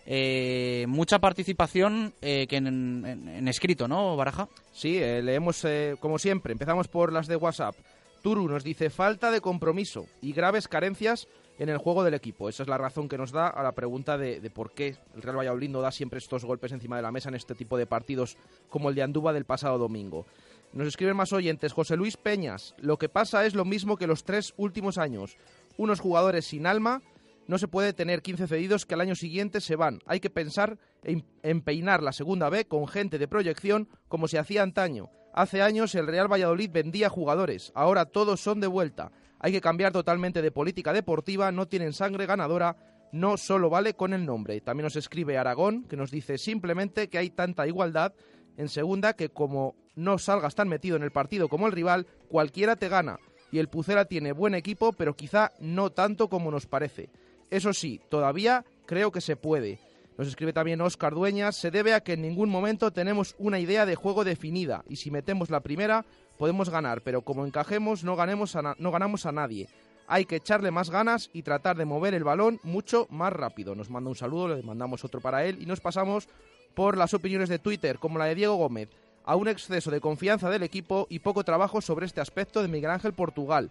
[0.06, 4.48] Eh, mucha participación eh, que en, escrito, ¿no, Baraja?
[4.72, 5.66] Sí, leemos
[6.00, 6.54] como siempre.
[6.54, 7.76] Empezamos por las de WhatsApp.
[8.22, 11.28] Turu nos dice falta de compromiso y graves carencias
[11.62, 12.50] en el juego del equipo.
[12.50, 15.38] Esa es la razón que nos da a la pregunta de, por qué el Real
[15.38, 18.36] Valladolid no da siempre estos golpes encima de la mesa en este tipo de partidos
[18.68, 20.26] como el de Andúba del pasado domingo.
[20.74, 21.72] Nos escriben más oyentes.
[21.72, 22.74] José Luis Peñas.
[22.80, 25.38] Lo que pasa es lo mismo que los tres últimos años.
[25.78, 27.04] Unos jugadores sin alma
[27.46, 30.00] no se puede tener 15 cedidos que al año siguiente se van.
[30.08, 34.40] Hay que pensar en, en peinar la segunda B con gente de proyección como se
[34.40, 35.12] hacía antaño.
[35.32, 39.12] Hace años el Real Valladolid vendía jugadores, ahora todos son de vuelta.
[39.44, 42.78] Hay que cambiar totalmente de política deportiva, no tienen sangre ganadora,
[43.12, 44.62] no solo vale con el nombre.
[44.62, 48.14] También nos escribe Aragón, que nos dice simplemente que hay tanta igualdad
[48.58, 52.76] en segunda que como no salgas tan metido en el partido como el rival, cualquiera
[52.76, 53.18] te gana.
[53.52, 57.10] Y el Pucera tiene buen equipo, pero quizá no tanto como nos parece.
[57.50, 59.80] Eso sí, todavía creo que se puede.
[60.18, 63.88] Nos escribe también Oscar Dueñas, se debe a que en ningún momento tenemos una idea
[63.88, 66.06] de juego definida y si metemos la primera
[66.42, 69.70] podemos ganar, pero como encajemos no, ganemos a no ganamos a nadie.
[70.08, 73.76] Hay que echarle más ganas y tratar de mover el balón mucho más rápido.
[73.76, 76.28] Nos manda un saludo, le mandamos otro para él y nos pasamos
[76.74, 78.90] por las opiniones de Twitter, como la de Diego Gómez.
[79.24, 82.90] a un exceso de confianza del equipo y poco trabajo sobre este aspecto de Miguel
[82.90, 83.70] Ángel Portugal.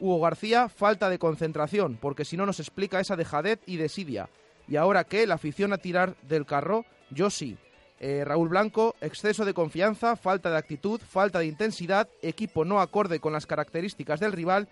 [0.00, 4.30] Hugo García, falta de concentración, porque si no nos explica esa dejadez y desidia.
[4.68, 7.58] Y ahora que la afición a tirar del carro, yo sí.
[7.98, 13.20] Eh, Raúl Blanco, exceso de confianza, falta de actitud, falta de intensidad, equipo no acorde
[13.20, 14.68] con las características del rival,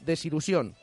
[0.00, 0.74] desilusión.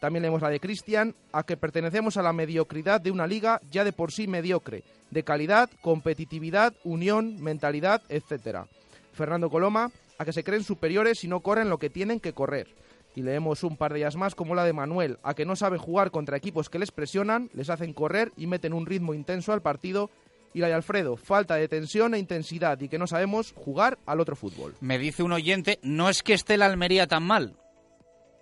[0.00, 3.84] También leemos la de Cristian, a que pertenecemos a la mediocridad de una liga ya
[3.84, 8.66] de por sí mediocre, de calidad, competitividad, unión, mentalidad, etc.
[9.12, 12.68] Fernando Coloma, a que se creen superiores y no corren lo que tienen que correr.
[13.14, 15.78] Y leemos un par de ellas más como la de Manuel, a que no saben
[15.78, 19.62] jugar contra equipos que les presionan, les hacen correr y meten un ritmo intenso al
[19.62, 20.10] partido
[20.56, 24.20] y la de Alfredo, falta de tensión e intensidad y que no sabemos jugar al
[24.20, 24.74] otro fútbol.
[24.80, 27.58] Me dice un oyente, no es que esté la Almería tan mal.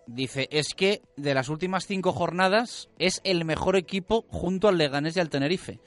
[0.06, 5.16] Dice, es que de las últimas cinco jornadas es el mejor equipo junto al Leganés
[5.16, 5.80] y al Tenerife.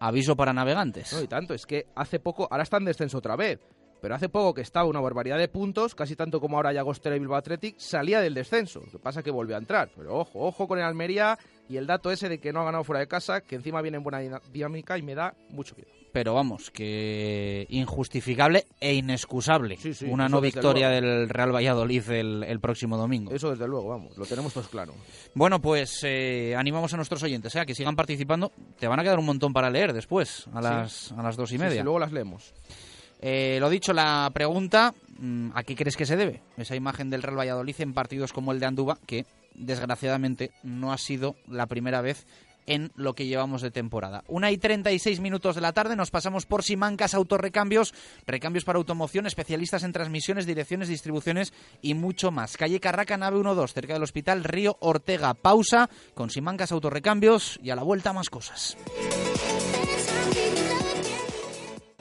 [0.00, 1.12] Aviso para navegantes.
[1.12, 3.60] No, y tanto, es que hace poco, ahora está en descenso otra vez,
[4.02, 7.20] pero hace poco que estaba una barbaridad de puntos, casi tanto como ahora Llagostera y
[7.20, 8.80] Bilbao Athletic, salía del descenso.
[8.80, 9.90] Lo que pasa es que volvió a entrar.
[9.96, 11.38] Pero ojo, ojo con el Almería
[11.68, 13.98] y el dato ese de que no ha ganado fuera de casa, que encima viene
[13.98, 14.18] en buena
[14.52, 15.88] dinámica y me da mucho miedo.
[16.12, 19.76] Pero vamos, que injustificable e inexcusable.
[19.78, 21.06] Sí, sí, una no victoria luego.
[21.06, 23.32] del Real Valladolid el, el próximo domingo.
[23.32, 24.94] Eso desde luego, vamos, lo tenemos todos claro.
[25.34, 27.60] Bueno, pues eh, animamos a nuestros oyentes ¿eh?
[27.60, 28.50] a que sigan participando.
[28.78, 31.58] Te van a quedar un montón para leer después, a las, a las dos y
[31.58, 31.78] media.
[31.78, 32.52] sí, luego las leemos.
[33.22, 36.42] Eh, lo dicho, la pregunta, mm, ¿a qué crees que se debe?
[36.56, 40.98] Esa imagen del Real Valladolid en partidos como el de Andúba, que desgraciadamente no ha
[40.98, 42.26] sido la primera vez
[42.66, 44.24] en lo que llevamos de temporada.
[44.28, 47.94] Una y 36 minutos de la tarde, nos pasamos por Simancas Autorrecambios,
[48.26, 52.56] recambios para automoción, especialistas en transmisiones, direcciones, distribuciones y mucho más.
[52.56, 55.34] Calle Carraca, nave 12, cerca del Hospital Río Ortega.
[55.34, 58.76] Pausa con Simancas Autorrecambios y a la vuelta más cosas.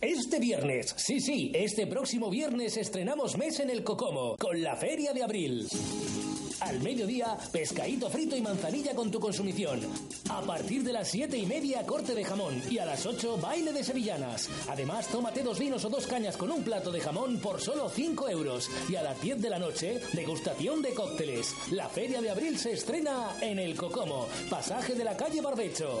[0.00, 5.12] Este viernes, sí, sí, este próximo viernes estrenamos mes en el Cocomo con la Feria
[5.12, 5.66] de Abril.
[6.60, 9.80] Al mediodía, pescadito frito y manzanilla con tu consumición.
[10.30, 12.62] A partir de las siete y media, corte de jamón.
[12.70, 14.48] Y a las 8, baile de sevillanas.
[14.68, 18.28] Además, tómate dos vinos o dos cañas con un plato de jamón por solo 5
[18.28, 18.70] euros.
[18.88, 21.54] Y a las 10 de la noche, degustación de cócteles.
[21.72, 26.00] La Feria de Abril se estrena en el Cocomo, pasaje de la calle Barbecho.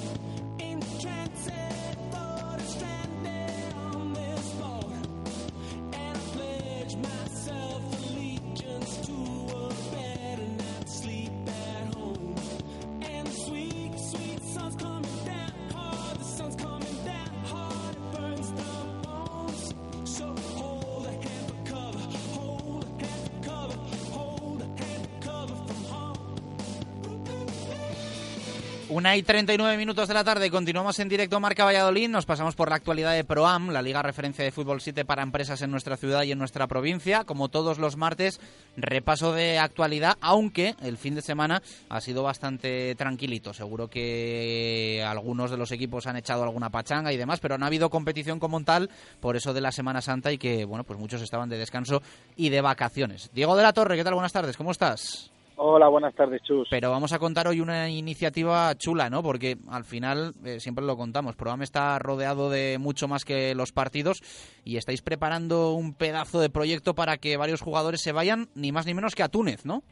[29.11, 32.69] Una y 39 minutos de la tarde, continuamos en directo Marca Valladolid, nos pasamos por
[32.69, 36.23] la actualidad de ProAm, la liga referencia de fútbol 7 para empresas en nuestra ciudad
[36.23, 37.25] y en nuestra provincia.
[37.25, 38.39] Como todos los martes,
[38.77, 43.53] repaso de actualidad, aunque el fin de semana ha sido bastante tranquilito.
[43.53, 47.67] Seguro que algunos de los equipos han echado alguna pachanga y demás, pero no ha
[47.67, 48.89] habido competición como tal
[49.19, 52.01] por eso de la Semana Santa y que, bueno, pues muchos estaban de descanso
[52.37, 53.29] y de vacaciones.
[53.33, 54.13] Diego de la Torre, ¿qué tal?
[54.13, 55.31] Buenas tardes, ¿cómo estás?
[55.57, 56.67] Hola, buenas tardes, Chus.
[56.69, 59.21] Pero vamos a contar hoy una iniciativa chula, ¿no?
[59.21, 63.71] Porque al final, eh, siempre lo contamos, programa está rodeado de mucho más que los
[63.71, 64.21] partidos
[64.63, 68.85] y estáis preparando un pedazo de proyecto para que varios jugadores se vayan, ni más
[68.85, 69.83] ni menos que a Túnez, ¿no?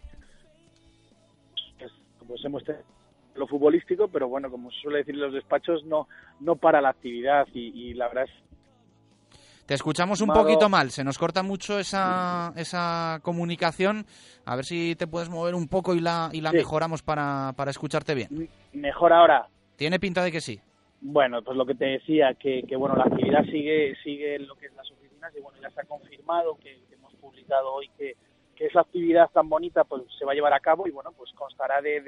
[1.77, 1.91] Pues,
[2.27, 2.83] pues hemos tenido
[3.35, 6.07] lo futbolístico, pero bueno, como suele decir los despachos, no,
[6.41, 8.48] no para la actividad y, y la verdad es
[9.69, 14.03] te escuchamos un poquito mal, se nos corta mucho esa, esa comunicación.
[14.43, 17.69] A ver si te puedes mover un poco y la, y la mejoramos para, para
[17.69, 18.49] escucharte bien.
[18.73, 19.45] Mejor ahora.
[19.75, 20.59] Tiene pinta de que sí.
[21.01, 24.55] Bueno, pues lo que te decía, que, que bueno, la actividad sigue, sigue en lo
[24.55, 28.15] que es las oficinas y bueno, ya se ha confirmado que, hemos publicado hoy que,
[28.55, 31.31] que esa actividad tan bonita pues se va a llevar a cabo y bueno, pues
[31.33, 32.01] constará de,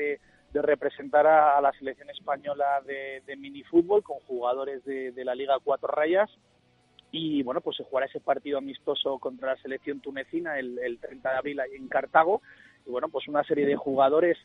[0.51, 5.59] de, representar a, la selección española de, de minifútbol con jugadores de, de la Liga
[5.63, 6.31] Cuatro Rayas
[7.11, 11.37] y bueno, pues se jugará ese partido amistoso contra la selección tunecina el, 30 de
[11.37, 12.41] abril en Cartago.
[12.85, 14.37] Y bueno, pues una serie de jugadores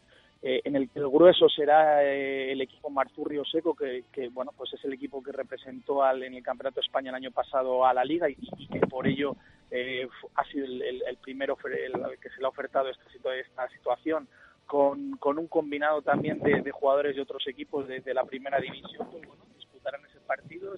[0.43, 4.03] eh, en el que el grueso será eh, el equipo Marzurrio Seco, que,
[4.33, 7.31] bueno, pues es el equipo que representó al, en el Campeonato de España el año
[7.31, 9.37] pasado a la Liga y, que por ello
[9.71, 13.05] eh, ha sido el, primero que se le ha ofertado esta,
[13.35, 14.29] esta situación
[14.67, 19.27] con, con un combinado también de, jugadores de otros equipos de, la primera división, pues
[19.27, 20.75] bueno, disputarán ese partido,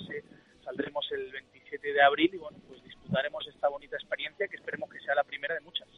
[0.63, 1.35] saldremos el
[1.71, 5.25] 27 de abril y bueno, pues disfrutaremos esta bonita experiencia que esperemos que sea la
[5.25, 5.89] primera de muchas.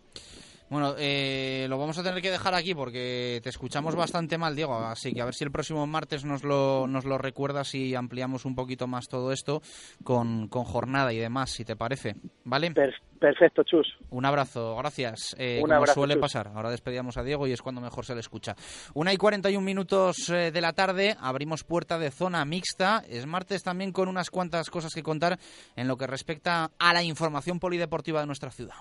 [0.71, 4.77] Bueno, eh, lo vamos a tener que dejar aquí porque te escuchamos bastante mal, Diego.
[4.77, 8.45] Así que a ver si el próximo martes nos lo, nos lo recuerdas y ampliamos
[8.45, 9.63] un poquito más todo esto
[10.05, 12.15] con, con jornada y demás, si te parece.
[12.45, 12.73] ¿Vale?
[13.19, 13.99] perfecto, Chus.
[14.11, 15.35] Un abrazo, gracias.
[15.39, 18.55] Eh, como suele pasar, ahora despedíamos a Diego y es cuando mejor se le escucha.
[18.95, 23.03] Una y 41 minutos eh, de la tarde, abrimos puerta de zona mixta.
[23.09, 25.37] Es martes también con unas cuantas cosas que contar
[25.75, 28.77] en lo que respecta a la información polideportiva de nuestra ciudad.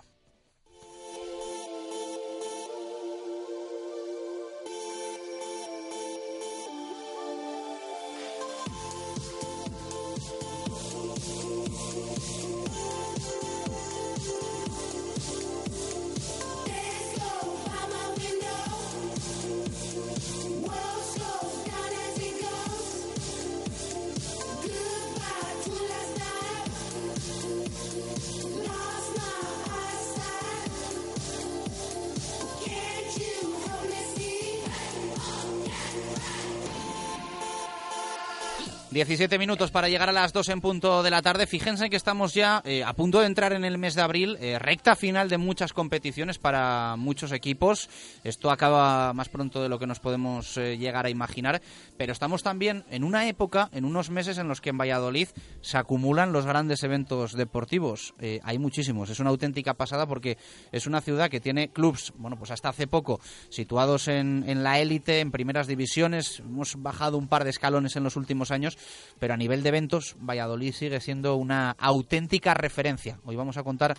[38.99, 41.47] 17 minutos para llegar a las 2 en punto de la tarde.
[41.47, 44.59] Fíjense que estamos ya eh, a punto de entrar en el mes de abril, eh,
[44.59, 47.89] recta final de muchas competiciones para muchos equipos.
[48.25, 51.61] Esto acaba más pronto de lo que nos podemos eh, llegar a imaginar,
[51.95, 55.29] pero estamos también en una época, en unos meses en los que en Valladolid
[55.61, 58.13] se acumulan los grandes eventos deportivos.
[58.43, 60.37] hay muchísimos, es una auténtica pasada porque
[60.73, 64.79] es una ciudad que tiene clubs, bueno, pues hasta hace poco situados en, en la
[64.79, 66.39] élite, en primeras divisiones.
[66.39, 68.77] Hemos bajado un par de escalones en los últimos años
[69.19, 73.19] pero a nivel de eventos, Valladolid sigue siendo una auténtica referencia.
[73.25, 73.97] Hoy vamos a contar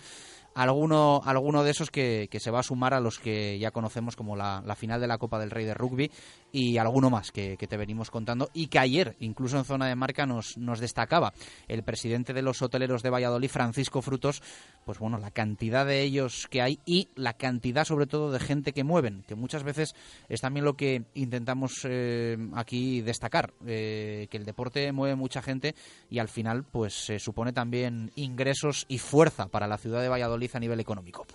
[0.53, 4.15] alguno, alguno de esos que, que, se va a sumar a los que ya conocemos
[4.15, 6.11] como la, la, final de la Copa del Rey de Rugby
[6.51, 10.25] y alguno más que, te venimos contando y que ayer, incluso en zona de marca,
[10.25, 11.33] nos, nos destacaba
[11.67, 14.41] el presidente de los hoteleros de Valladolid, Francisco Frutos,
[14.85, 18.73] pues bueno, la cantidad de ellos que hay y la cantidad sobre todo de gente
[18.73, 19.95] que mueven, que muchas veces
[20.29, 25.75] es también lo que intentamos eh, aquí destacar, eh, que el deporte mueve mucha gente
[26.09, 30.51] y al final pues se supone también ingresos y fuerza para la ciudad de Valladolid
[30.53, 31.25] a nivel económico.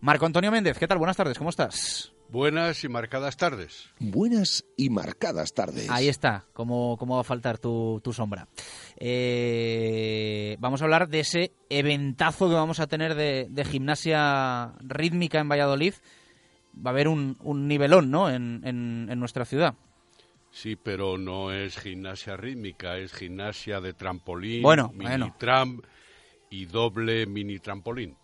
[0.00, 0.98] Marco Antonio Méndez, ¿qué tal?
[0.98, 2.12] Buenas tardes, ¿cómo estás?
[2.30, 3.88] Buenas y marcadas tardes.
[3.98, 5.88] Buenas y marcadas tardes.
[5.88, 8.48] Ahí está, cómo, cómo va a faltar tu, sombra.
[8.98, 15.48] Eh, vamos a hablar de ese eventazo que vamos a tener de, gimnasia rítmica en
[15.48, 15.94] Valladolid.
[16.74, 19.74] Va a haber un, nivelón, ¿no?, en, en, nuestra ciudad.
[20.50, 25.80] Sí, pero no es gimnasia rítmica, es gimnasia de trampolín, bueno, mini tram
[26.50, 28.16] y doble mini trampolín.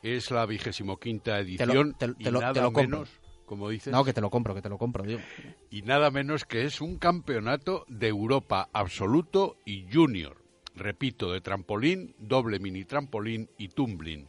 [0.00, 3.21] Es la vigésimo quinta edición y nada menos
[3.52, 3.92] como dices.
[3.92, 5.20] No, que te lo compro, que te lo compro, digo.
[5.68, 10.38] Y nada menos que es un campeonato de Europa absoluto y junior.
[10.74, 14.26] Repito, de trampolín, doble mini trampolín y tumbling.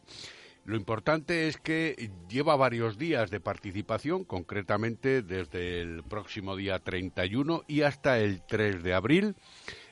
[0.65, 7.63] Lo importante es que lleva varios días de participación, concretamente desde el próximo día 31
[7.65, 9.35] y hasta el 3 de abril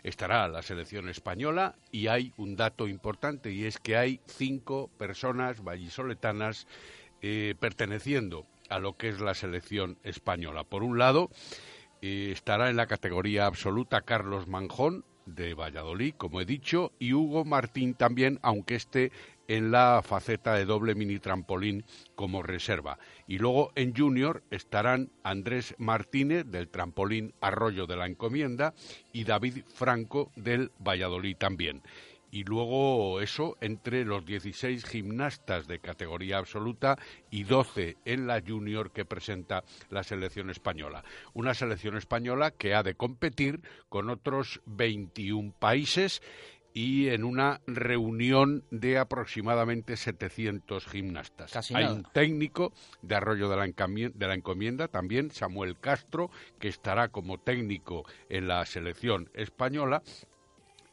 [0.04, 5.64] estará la selección española y hay un dato importante y es que hay cinco personas
[5.64, 6.68] vallisoletanas
[7.22, 10.64] eh, perteneciendo a lo que es la selección española.
[10.64, 11.30] Por un lado,
[12.02, 17.46] eh, estará en la categoría absoluta Carlos Manjón, de Valladolid, como he dicho, y Hugo
[17.46, 19.12] Martín también, aunque esté
[19.48, 21.84] en la faceta de doble mini trampolín
[22.16, 22.98] como reserva.
[23.28, 28.74] Y luego en junior estarán Andrés Martínez del trampolín Arroyo de la Encomienda
[29.12, 31.82] y David Franco del Valladolid también
[32.32, 36.98] y luego eso entre los 16 gimnastas de categoría absoluta
[37.30, 41.04] y 12 en la junior que presenta la selección española.
[41.34, 46.22] Una selección española que ha de competir con otros 21 países
[46.74, 51.72] y en una reunión de aproximadamente 700 gimnastas.
[51.74, 52.72] Hay un técnico
[53.02, 58.48] de Arroyo de la, de la Encomienda, también Samuel Castro, que estará como técnico en
[58.48, 60.02] la selección española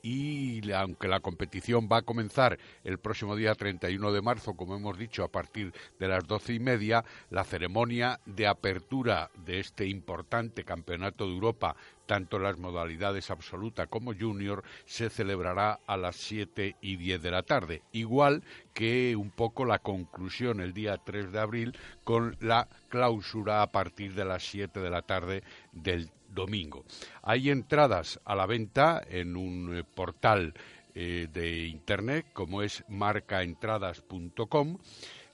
[0.03, 4.99] y aunque la competición va a comenzar el próximo día 31 de marzo, como hemos
[4.99, 10.65] dicho, a partir de las doce y media, la ceremonia de apertura de este importante
[10.65, 11.77] campeonato de Europa,
[12.07, 17.43] tanto las modalidades absoluta como junior, se celebrará a las siete y diez de la
[17.43, 18.43] tarde, igual
[18.73, 24.15] que un poco la conclusión el día 3 de abril con la clausura a partir
[24.15, 25.43] de las siete de la tarde
[25.73, 26.85] del domingo.
[27.23, 30.55] Hay entradas a la venta en un eh, portal
[30.95, 34.79] eh, de internet como es marcaentradas.com.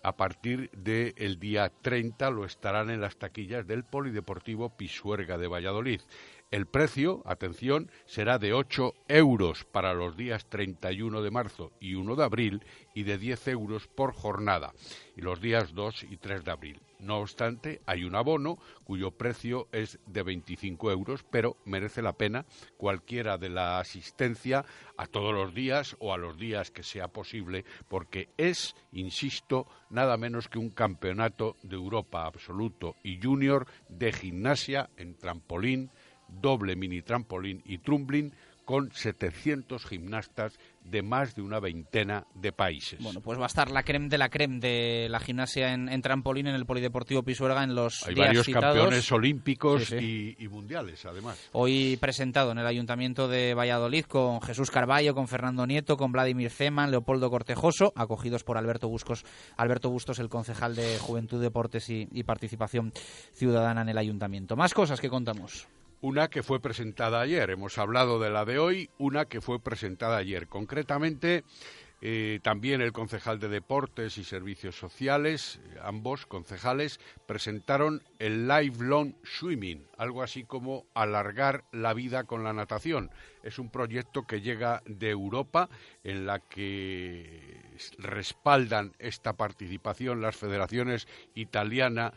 [0.03, 6.03] A partir del día 30 lo estarán en las taquillas del Polideportivo Pisuerga de Valladolid.
[6.51, 12.15] El precio, atención, será de 8 euros para los días 31 de marzo y 1
[12.17, 12.63] de abril
[12.95, 14.73] y de 10 euros por jornada,
[15.17, 16.81] y los días 2 y 3 de abril.
[17.05, 22.47] No obstante, hay un abono cuyo precio es de 25 euros, pero merece la pena
[22.79, 24.65] cualquiera de la asistencia
[24.97, 30.17] a todos los días o a los días que sea posible, porque es, insisto, nada
[30.17, 35.91] menos que un campeonato de Europa absoluto y junior de gimnasia en trampolín,
[36.27, 38.33] doble mini trampolín y trumbling
[38.65, 43.01] con 700 gimnastas de más de una veintena de países.
[43.03, 46.47] Bueno, pues va a estar la creme de la creme de la gimnasia en, trampolín
[46.47, 51.49] en el Polideportivo Pisuerga en los Hay varios campeones olímpicos Y, mundiales, además.
[51.53, 56.51] Hoy presentado en el Ayuntamiento de Valladolid con Jesús Carballo, con Fernando Nieto, con Vladimir
[56.51, 59.25] Zeman, Leopoldo Cortejoso, acogidos por Alberto Buscos,
[59.57, 62.93] Alberto Bustos, el concejal de Juventud, Deportes y Participación
[63.33, 64.57] Ciudadana en el Ayuntamiento.
[64.57, 65.67] Más cosas que contamos
[66.05, 67.49] una que fue presentada ayer.
[67.49, 70.49] Hemos hablado de la de hoy, una que fue presentada ayer.
[70.49, 71.45] Concretamente,
[72.03, 79.87] eh, también el concejal de Deportes y Servicios Sociales, ambos concejales, presentaron el Lifelong Swimming,
[79.97, 83.11] algo así como alargar la vida con la natación.
[83.43, 85.71] Es un proyecto que llega de Europa
[86.03, 87.63] en la que
[87.97, 92.13] respaldan esta participación las federaciones italiana,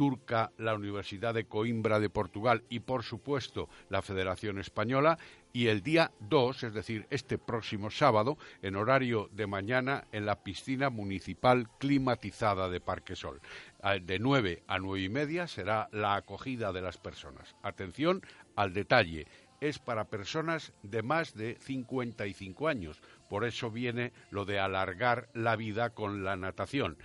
[0.00, 5.18] turca, la Universidad de Coimbra de Portugal y, por supuesto, la Federación Española.
[5.52, 10.42] Y el día 2, es decir, este próximo sábado, en horario de mañana, en la
[10.42, 13.42] piscina municipal climatizada de Parquesol.
[13.82, 17.54] Ah, de 9 a nueve y media será la acogida de las personas.
[17.62, 18.22] Atención
[18.56, 19.26] al detalle.
[19.60, 23.02] Es para personas de más de 55 años.
[23.28, 26.96] Por eso viene lo de alargar la vida con la natación.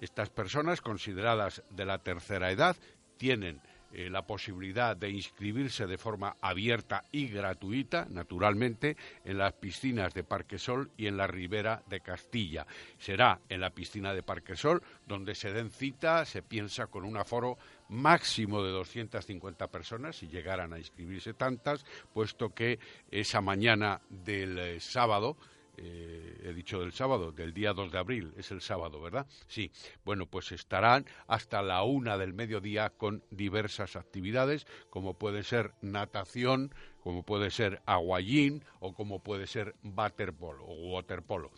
[0.00, 2.76] Estas personas consideradas de la tercera edad
[3.16, 10.12] tienen eh, la posibilidad de inscribirse de forma abierta y gratuita, naturalmente, en las piscinas
[10.12, 12.66] de Parquesol y en la Ribera de Castilla.
[12.98, 17.56] Será en la piscina de Parquesol donde se den cita, se piensa con un aforo
[17.88, 22.78] máximo de 250 personas, si llegaran a inscribirse tantas, puesto que
[23.10, 25.38] esa mañana del eh, sábado
[25.80, 29.26] eh, he dicho del sábado, del día 2 de abril, es el sábado, ¿verdad?
[29.46, 29.70] Sí.
[30.04, 36.74] Bueno, pues estarán hasta la una del mediodía con diversas actividades, como puede ser natación,
[37.02, 41.50] como puede ser aguayín o como puede ser waterpolo o waterpolo,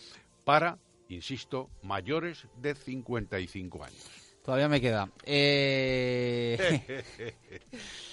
[0.45, 4.07] para, insisto, mayores de 55 años.
[4.45, 5.11] Todavía me queda.
[5.25, 7.05] Eh...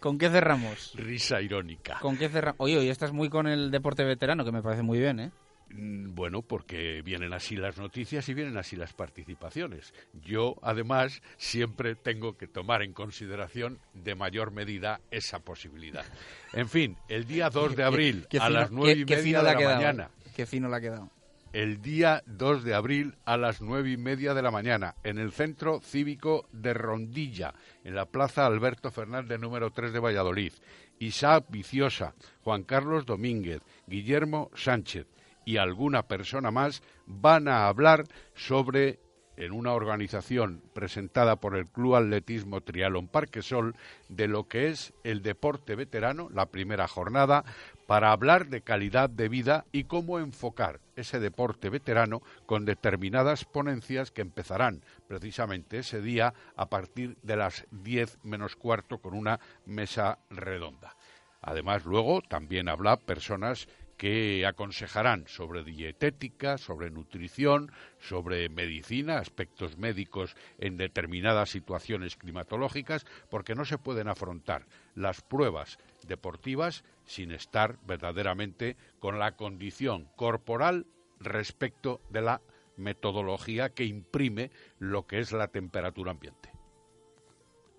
[0.00, 0.92] ¿Con qué cerramos?
[0.94, 1.98] Risa irónica.
[2.00, 2.56] ¿Con qué cerramos?
[2.58, 5.30] Oye, hoy estás muy con el deporte veterano, que me parece muy bien, ¿eh?
[5.72, 9.94] Mm, bueno, porque vienen así las noticias y vienen así las participaciones.
[10.24, 16.04] Yo, además, siempre tengo que tomar en consideración de mayor medida esa posibilidad.
[16.52, 20.10] En fin, el día 2 de abril a las nueve y media de la mañana.
[20.34, 21.10] Qué fino le ha quedado.
[21.52, 25.32] El día 2 de abril a las nueve y media de la mañana en el
[25.32, 30.52] Centro Cívico de Rondilla, en la Plaza Alberto Fernández número 3 de Valladolid.
[31.00, 35.06] Isaac Viciosa, Juan Carlos Domínguez, Guillermo Sánchez
[35.44, 39.00] y alguna persona más van a hablar sobre
[39.36, 43.74] en una organización presentada por el Club Atletismo Trialón Parquesol
[44.08, 47.44] de lo que es el deporte veterano, la primera jornada,
[47.86, 54.10] para hablar de calidad de vida y cómo enfocar ese deporte veterano con determinadas ponencias
[54.10, 60.18] que empezarán precisamente ese día a partir de las 10 menos cuarto con una mesa
[60.30, 60.94] redonda.
[61.42, 63.66] Además, luego también habla personas
[64.00, 73.54] que aconsejarán sobre dietética, sobre nutrición, sobre medicina, aspectos médicos en determinadas situaciones climatológicas, porque
[73.54, 75.78] no se pueden afrontar las pruebas
[76.08, 80.86] deportivas sin estar verdaderamente con la condición corporal
[81.18, 82.40] respecto de la
[82.78, 86.49] metodología que imprime lo que es la temperatura ambiente.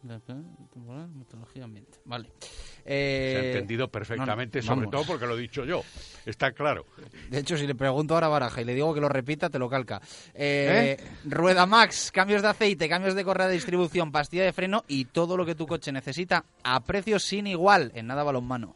[0.04, 2.00] Metodología ambiente.
[2.06, 2.30] Vale.
[2.40, 5.84] Se ha Eh, entendido perfectamente, no, sobre todo porque lo he dicho yo.
[6.26, 6.86] Está claro.
[7.30, 9.60] De hecho, si le pregunto ahora a Baraja y le digo que lo repita, te
[9.60, 10.02] lo calca.
[10.34, 15.06] Eh, Rueda Max, cambios de aceite, cambios de correa de distribución, pastilla de freno y
[15.06, 18.76] todo lo que tu coche necesita a precios sin igual en nada balonmano.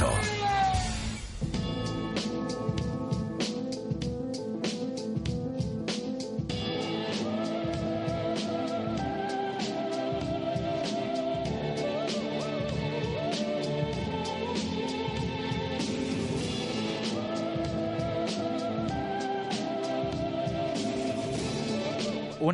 [0.01, 0.50] Cristo.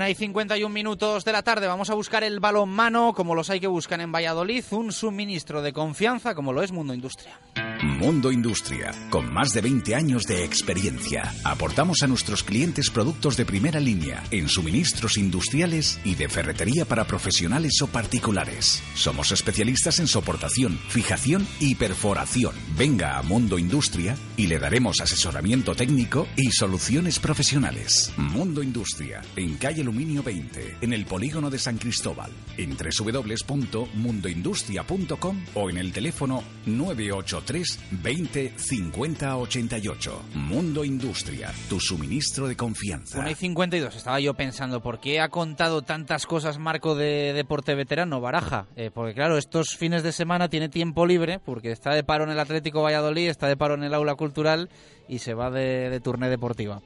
[0.07, 1.67] Una y 51 minutos de la tarde.
[1.67, 4.63] Vamos a buscar el balonmano como los hay que buscan en Valladolid.
[4.71, 7.37] Un suministro de confianza como lo es Mundo Industria.
[7.83, 11.33] Mundo Industria, con más de 20 años de experiencia.
[11.43, 17.05] Aportamos a nuestros clientes productos de primera línea en suministros industriales y de ferretería para
[17.05, 18.81] profesionales o particulares.
[18.93, 22.55] Somos especialistas en soportación, fijación y perforación.
[22.77, 28.13] Venga a Mundo Industria y le daremos asesoramiento técnico y soluciones profesionales.
[28.17, 35.71] Mundo Industria, en calle Aluminio 20, en el polígono de San Cristóbal, en www.mundoindustria.com o
[35.71, 40.21] en el teléfono 983 20 50 88.
[40.35, 43.17] Mundo Industria, tu suministro de confianza.
[43.17, 43.95] Una y 52.
[43.95, 48.67] Estaba yo pensando, ¿por qué ha contado tantas cosas Marco de deporte veterano, Baraja?
[48.75, 52.29] Eh, porque claro, estos fines de semana tiene tiempo libre, porque está de paro en
[52.29, 54.69] el Atlético Valladolid, está de paro en el aula cultural
[55.07, 56.83] y se va de, de turné deportiva.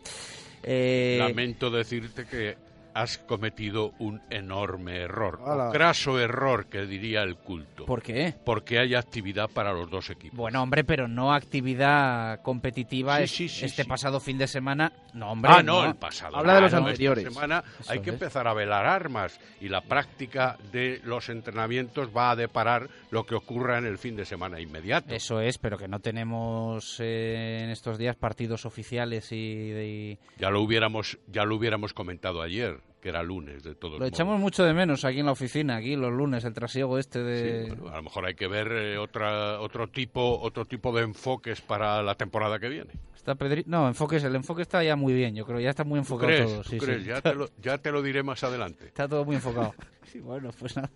[0.63, 5.39] Eh, Lamento decirte que has cometido un enorme error.
[5.45, 5.67] Ala.
[5.67, 7.85] Un graso error, que diría el culto.
[7.85, 8.33] ¿Por qué?
[8.45, 10.37] Porque hay actividad para los dos equipos.
[10.37, 13.89] Bueno, hombre, pero no actividad competitiva Sí, sí, sí, este sí.
[13.89, 14.91] pasado fin de semana.
[15.13, 15.51] No, hombre.
[15.53, 16.37] ah, no, el pasado.
[16.37, 17.25] Habla de los Claro, anteriores.
[17.25, 22.09] Esta semana Eso hay que empezar a velar armas y la práctica de los entrenamientos
[22.15, 25.13] va a deparar lo que ocurra en el fin de semana inmediato.
[25.13, 30.49] Eso es, pero que no tenemos eh, en estos días partidos oficiales y, de- Ya
[30.49, 34.09] lo hubiéramos, ya lo hubiéramos comentado ayer, que era lunes de todos Lo modos.
[34.13, 37.63] echamos mucho de menos aquí en la oficina, aquí los lunes, el trasiego este de...
[37.65, 41.03] Sí, bueno, a lo mejor hay que ver eh, otra, otro tipo, otro tipo de
[41.03, 42.91] enfoques para la temporada que viene.
[43.15, 45.97] Está Pedri- No, enfoques, el enfoque está ya muy bien, yo creo, ya está muy
[45.97, 46.45] ¿Tú enfocado crees?
[46.45, 46.61] todo.
[46.63, 47.01] ¿Tú sí, crees?
[47.03, 47.09] sí.
[47.09, 48.85] Ya, te lo, ya te lo diré más adelante.
[48.87, 49.73] Está todo muy enfocado.
[50.11, 50.89] Sí, bueno, pues nada.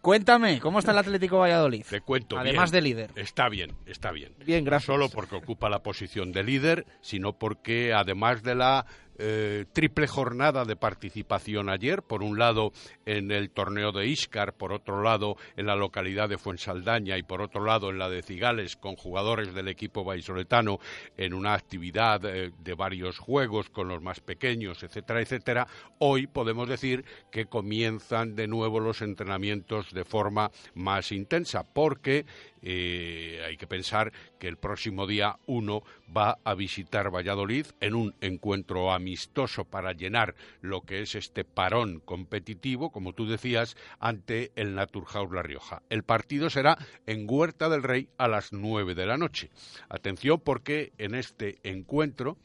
[0.00, 1.84] Cuéntame, ¿cómo está el Atlético Valladolid?
[1.88, 2.82] Te cuento Además bien.
[2.84, 3.10] de líder.
[3.16, 4.32] Está bien, está bien.
[4.44, 8.86] Bien, No solo porque ocupa la posición de líder, sino porque además de la
[9.24, 12.72] eh, triple jornada de participación ayer, por un lado
[13.06, 17.40] en el torneo de Iscar, por otro lado en la localidad de Fuensaldaña y por
[17.40, 20.80] otro lado en la de Cigales con jugadores del equipo vallisoletano
[21.16, 25.68] en una actividad eh, de varios juegos con los más pequeños, etcétera, etcétera,
[25.98, 32.26] hoy podemos decir que comienzan de nuevo los entrenamientos de forma más intensa, porque
[32.62, 35.82] eh, hay que pensar que el próximo día 1
[36.16, 42.00] va a visitar Valladolid en un encuentro amistoso para llenar lo que es este parón
[42.00, 45.82] competitivo, como tú decías, ante el Naturhaus La Rioja.
[45.88, 49.50] El partido será en Huerta del Rey a las 9 de la noche.
[49.88, 52.36] Atención porque en este encuentro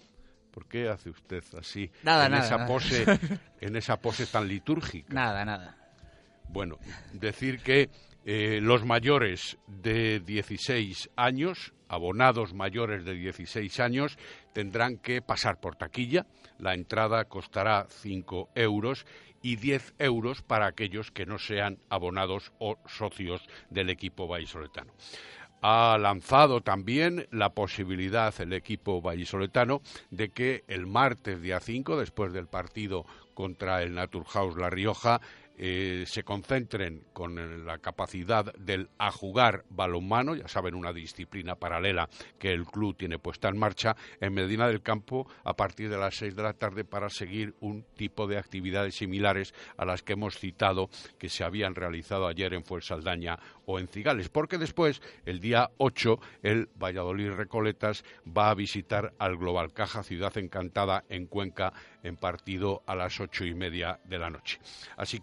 [0.58, 1.92] ¿Por qué hace usted así?
[2.02, 2.68] Nada, en nada, esa nada.
[2.68, 3.06] pose,
[3.62, 5.14] en esa pose tan litúrgica.
[5.14, 5.78] Nada, nada.
[6.50, 6.80] Bueno,
[7.14, 7.92] decir que
[8.30, 14.18] eh, los mayores de 16 años, abonados mayores de 16 años,
[14.52, 16.26] tendrán que pasar por taquilla.
[16.60, 19.06] La entrada costará 5 euros
[19.42, 24.92] y 10 euros para aquellos que no sean abonados o socios del equipo vallisoletano.
[25.62, 32.34] Ha lanzado también la posibilidad el equipo vallisoletano de que el martes día 5, después
[32.34, 35.22] del partido contra el Naturhaus La Rioja,
[35.58, 42.10] eh, se concentren con la capacidad del a jugar balonmano, ya saben, una disciplina paralela
[42.38, 46.16] que el club tiene puesta en marcha en Medina del Campo a partir de las
[46.16, 50.38] seis de la tarde para seguir un tipo de actividades similares a las que hemos
[50.38, 55.72] citado que se habían realizado ayer en Fuensaldaña o en Cigales, porque después, el día
[55.78, 62.16] 8, el Valladolid Recoletas va a visitar al Global Caja Ciudad Encantada en Cuenca en
[62.16, 64.60] partido a las ocho y media de la noche.
[64.96, 65.20] Así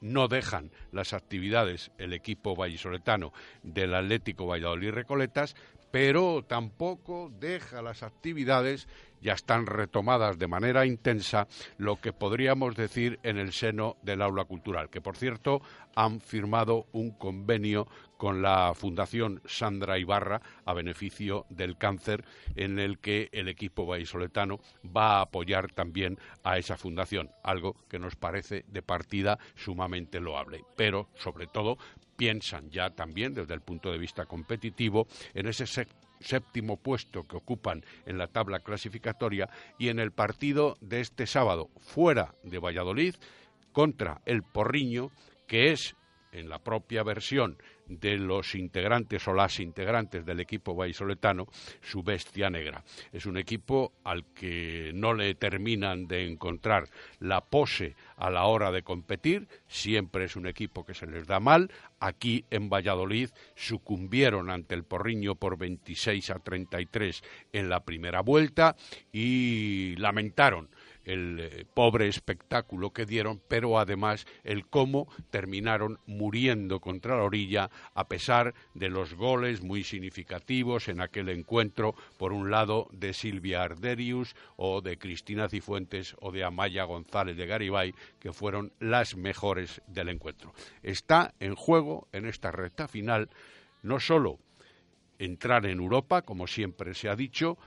[0.00, 3.32] no dejan las actividades el equipo vallisoletano
[3.62, 5.54] del Atlético Valladolid Recoletas,
[5.90, 8.88] pero tampoco deja las actividades
[9.22, 11.46] ya están retomadas de manera intensa
[11.78, 15.62] lo que podríamos decir en el seno del aula cultural, que por cierto
[15.94, 22.98] han firmado un convenio con la Fundación Sandra Ibarra a beneficio del cáncer, en el
[22.98, 28.64] que el equipo vallisoletano va a apoyar también a esa fundación, algo que nos parece
[28.68, 31.78] de partida sumamente loable, pero sobre todo
[32.16, 37.36] piensan ya también desde el punto de vista competitivo en ese sector séptimo puesto que
[37.36, 39.48] ocupan en la tabla clasificatoria
[39.78, 43.14] y en el partido de este sábado fuera de Valladolid
[43.72, 45.10] contra el Porriño,
[45.46, 45.96] que es
[46.32, 51.46] en la propia versión de los integrantes o las integrantes del equipo vallisoletano
[51.80, 52.82] su bestia negra.
[53.12, 58.70] Es un equipo al que no le terminan de encontrar la pose a la hora
[58.70, 61.70] de competir, siempre es un equipo que se les da mal.
[62.00, 67.22] Aquí en Valladolid sucumbieron ante el Porriño por 26 a 33
[67.52, 68.76] en la primera vuelta
[69.12, 70.68] y lamentaron
[71.04, 77.70] el eh, pobre espectáculo que dieron, pero además el cómo terminaron muriendo contra la orilla
[77.94, 83.62] a pesar de los goles muy significativos en aquel encuentro, por un lado de Silvia
[83.62, 89.82] Arderius o de Cristina Cifuentes o de Amaya González de Garibay, que fueron las mejores
[89.86, 90.52] del encuentro.
[90.82, 93.28] Está en juego en esta recta final
[93.82, 94.38] no solo
[95.18, 97.58] entrar en Europa, como siempre se ha dicho,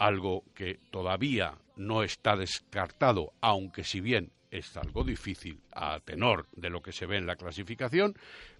[0.00, 6.70] algo que todavía no está descartado, aunque si bien es algo difícil a tenor de
[6.70, 8.14] lo que se ve en la clasificación,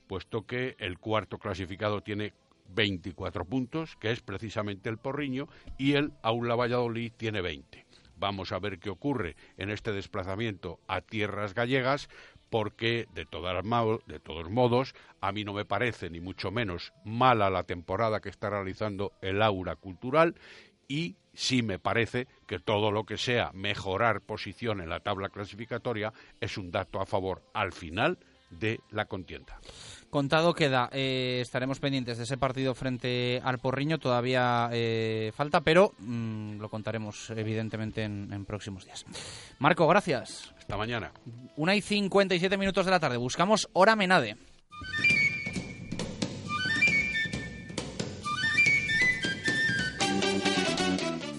[0.07, 2.35] puesto que el cuarto clasificado tiene
[2.69, 7.87] 24 puntos, que es precisamente el Porriño, y el Aula Valladolid tiene 20.
[8.17, 12.11] Vamos a ver qué ocurre en este desplazamiento a tierras gallegas,
[12.51, 13.65] porque de, todas,
[14.07, 18.29] de todos modos a mí no me parece ni mucho menos mala la temporada que
[18.29, 20.35] está realizando el Aura Cultural
[20.91, 26.13] y sí me parece que todo lo que sea mejorar posición en la tabla clasificatoria
[26.41, 28.19] es un dato a favor al final
[28.51, 29.61] de la contienda.
[30.11, 35.93] Contado queda, eh, estaremos pendientes de ese partido frente al Porriño, todavía eh, falta, pero
[35.99, 39.07] mm, lo contaremos evidentemente en, en, próximos días.
[39.61, 40.53] Marco, gracias.
[40.59, 41.13] Hasta mañana.
[41.55, 44.37] Una y 57 minutos de la tarde, buscamos hora Menade.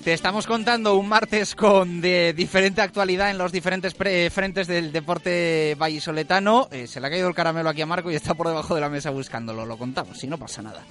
[0.04, 5.76] Te estamos contando un martes con de diferente actualidad en los diferentes frentes del deporte
[5.78, 6.70] vallisoletano.
[6.72, 8.82] Eh, se le ha caído el caramelo aquí a Marco y está por debajo de
[8.82, 9.64] la mesa buscándolo.
[9.64, 10.84] Lo contamos, si no pasa nada.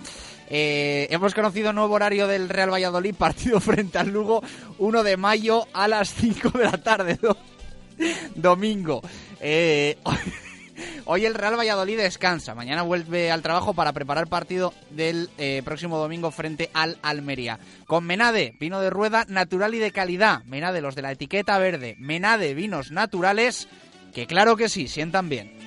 [0.49, 4.45] Eh, hemos conocido nuevo horario del Real Valladolid, partido frente al Lugo,
[4.79, 7.37] 1 de mayo a las 5 de la tarde, do
[8.37, 9.03] domingo.
[9.41, 9.99] Eh,
[11.05, 12.55] Hoy el Real Valladolid descansa.
[12.55, 17.59] Mañana vuelve al trabajo para preparar partido del eh, próximo domingo frente al Almería.
[17.87, 20.45] Con Menade, vino de rueda natural y de calidad.
[20.45, 21.97] Menade, los de la etiqueta verde.
[21.99, 23.69] Menade, vinos naturales,
[24.15, 25.59] que claro que sí, sientan bien.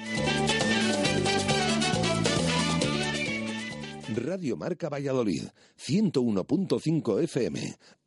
[4.16, 5.43] Radio Marca Valladolid,
[5.78, 7.78] 101.5 FM,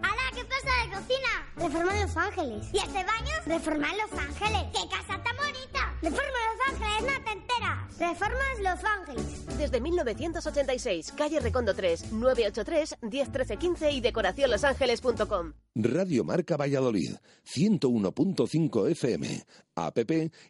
[0.00, 0.30] ¡Hala!
[0.32, 1.28] ¿Qué pasa de cocina?
[1.56, 2.68] Reforma Los Ángeles.
[2.72, 3.32] ¿Y este baño?
[3.46, 4.62] Reforma Los Ángeles.
[4.72, 5.92] ¡Qué casa tan bonita!
[6.00, 7.98] Reforma Los Ángeles, no te enteras.
[7.98, 9.44] Reformas Los Ángeles.
[9.58, 15.54] Desde 1986, calle Recondo 3, 983 101315 y decoracionlosangeles.com.
[15.74, 19.44] Radio Marca Valladolid, 101.5 FM,
[19.74, 19.98] app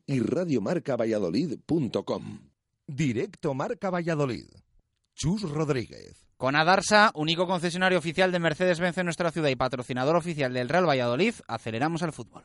[0.07, 2.51] y radiomarcavalladolid.com.
[2.87, 4.45] Directo Marca Valladolid.
[5.15, 6.28] Chus Rodríguez.
[6.39, 10.89] Con Adarsa, único concesionario oficial de Mercedes-Benz en nuestra ciudad y patrocinador oficial del Real
[10.89, 12.45] Valladolid, aceleramos el fútbol.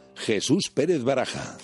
[0.25, 1.57] Jesús Pérez Baraja.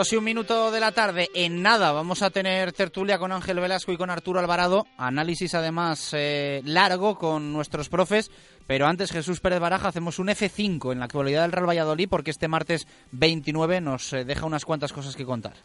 [0.00, 1.28] Dos y un minuto de la tarde.
[1.34, 4.86] En nada vamos a tener tertulia con Ángel Velasco y con Arturo Alvarado.
[4.96, 8.30] Análisis además eh, largo con nuestros profes.
[8.66, 12.30] Pero antes, Jesús Pérez Baraja, hacemos un F5 en la actualidad del Real Valladolid porque
[12.30, 15.56] este martes 29 nos eh, deja unas cuantas cosas que contar.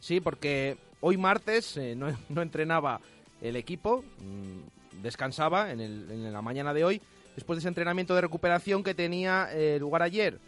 [0.00, 3.00] Sí, porque hoy martes eh, no, no, entrenaba
[3.40, 7.00] el equipo, mmm, descansaba en, el, en, la mañana de hoy,
[7.34, 10.38] después de ese entrenamiento de recuperación que tenía eh, lugar ayer.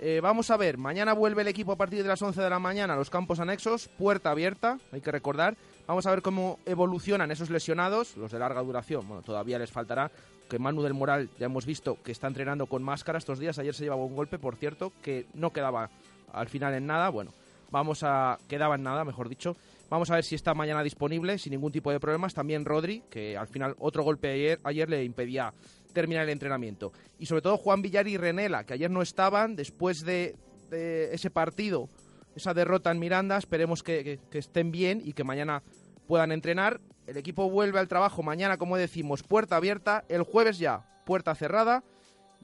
[0.00, 2.60] Eh, vamos a ver, mañana vuelve el equipo a partir de las 11 de la
[2.60, 5.56] mañana a los campos anexos, puerta abierta, hay que recordar.
[5.88, 9.08] Vamos a ver cómo evolucionan esos lesionados, los de larga duración.
[9.08, 10.12] Bueno, todavía les faltará,
[10.48, 13.58] que Manu del Moral ya hemos visto que está entrenando con máscara estos días.
[13.58, 15.90] Ayer se llevaba un golpe, por cierto, que no quedaba
[16.32, 17.08] al final en nada.
[17.08, 17.32] Bueno,
[17.70, 18.38] vamos a.
[18.48, 19.56] quedaba en nada, mejor dicho.
[19.90, 22.34] Vamos a ver si está mañana disponible sin ningún tipo de problemas.
[22.34, 25.52] También Rodri, que al final otro golpe ayer, ayer le impedía
[25.92, 26.92] terminar el entrenamiento.
[27.18, 30.36] Y sobre todo Juan Villar y Renela, que ayer no estaban después de,
[30.70, 31.88] ese partido,
[32.36, 33.38] esa derrota en Miranda.
[33.38, 35.62] Esperemos que estén bien y que mañana
[36.08, 36.80] puedan entrenar.
[37.06, 40.04] El equipo vuelve al trabajo mañana, como decimos, puerta abierta.
[40.08, 41.84] El jueves ya, puerta cerrada.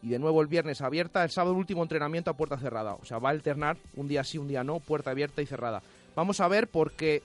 [0.03, 1.24] Y de nuevo el viernes abierta.
[1.24, 2.95] El sábado último entrenamiento a puerta cerrada.
[2.95, 5.82] O sea, va a alternar un día sí, un día no, puerta abierta y cerrada.
[6.14, 7.22] Vamos a ver porque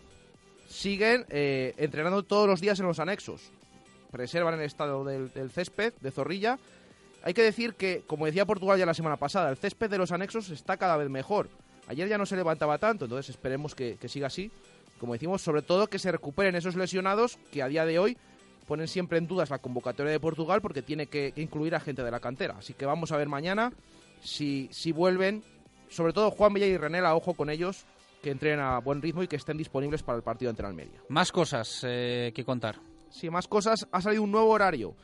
[0.67, 3.51] siguen eh, entrenando todos los días en los anexos.
[4.11, 6.57] Preservan el estado del, césped, de zorrilla.
[7.23, 10.11] Hay que decir que, como decía Portugal ya la semana pasada, el césped de los
[10.11, 11.49] anexos está cada vez mejor.
[11.87, 14.51] Ayer ya no se levantaba tanto, entonces esperemos que, siga así.
[14.99, 18.17] Como decimos, sobre todo que se recuperen esos lesionados que a día de hoy
[18.67, 22.11] ponen siempre en dudas la convocatoria de Portugal porque tiene que, incluir a gente de
[22.11, 22.55] la cantera.
[22.59, 23.71] Así que vamos a ver mañana
[24.21, 25.43] si, si vuelven,
[25.89, 27.85] sobre todo Juan Villa y Renela, ojo con ellos,
[28.21, 31.01] que entren a buen ritmo y que estén disponibles para el partido ante el Almería.
[31.09, 32.75] Más cosas eh, que contar.
[33.09, 33.87] Sí, más cosas.
[33.91, 34.95] Ha salido un nuevo horario.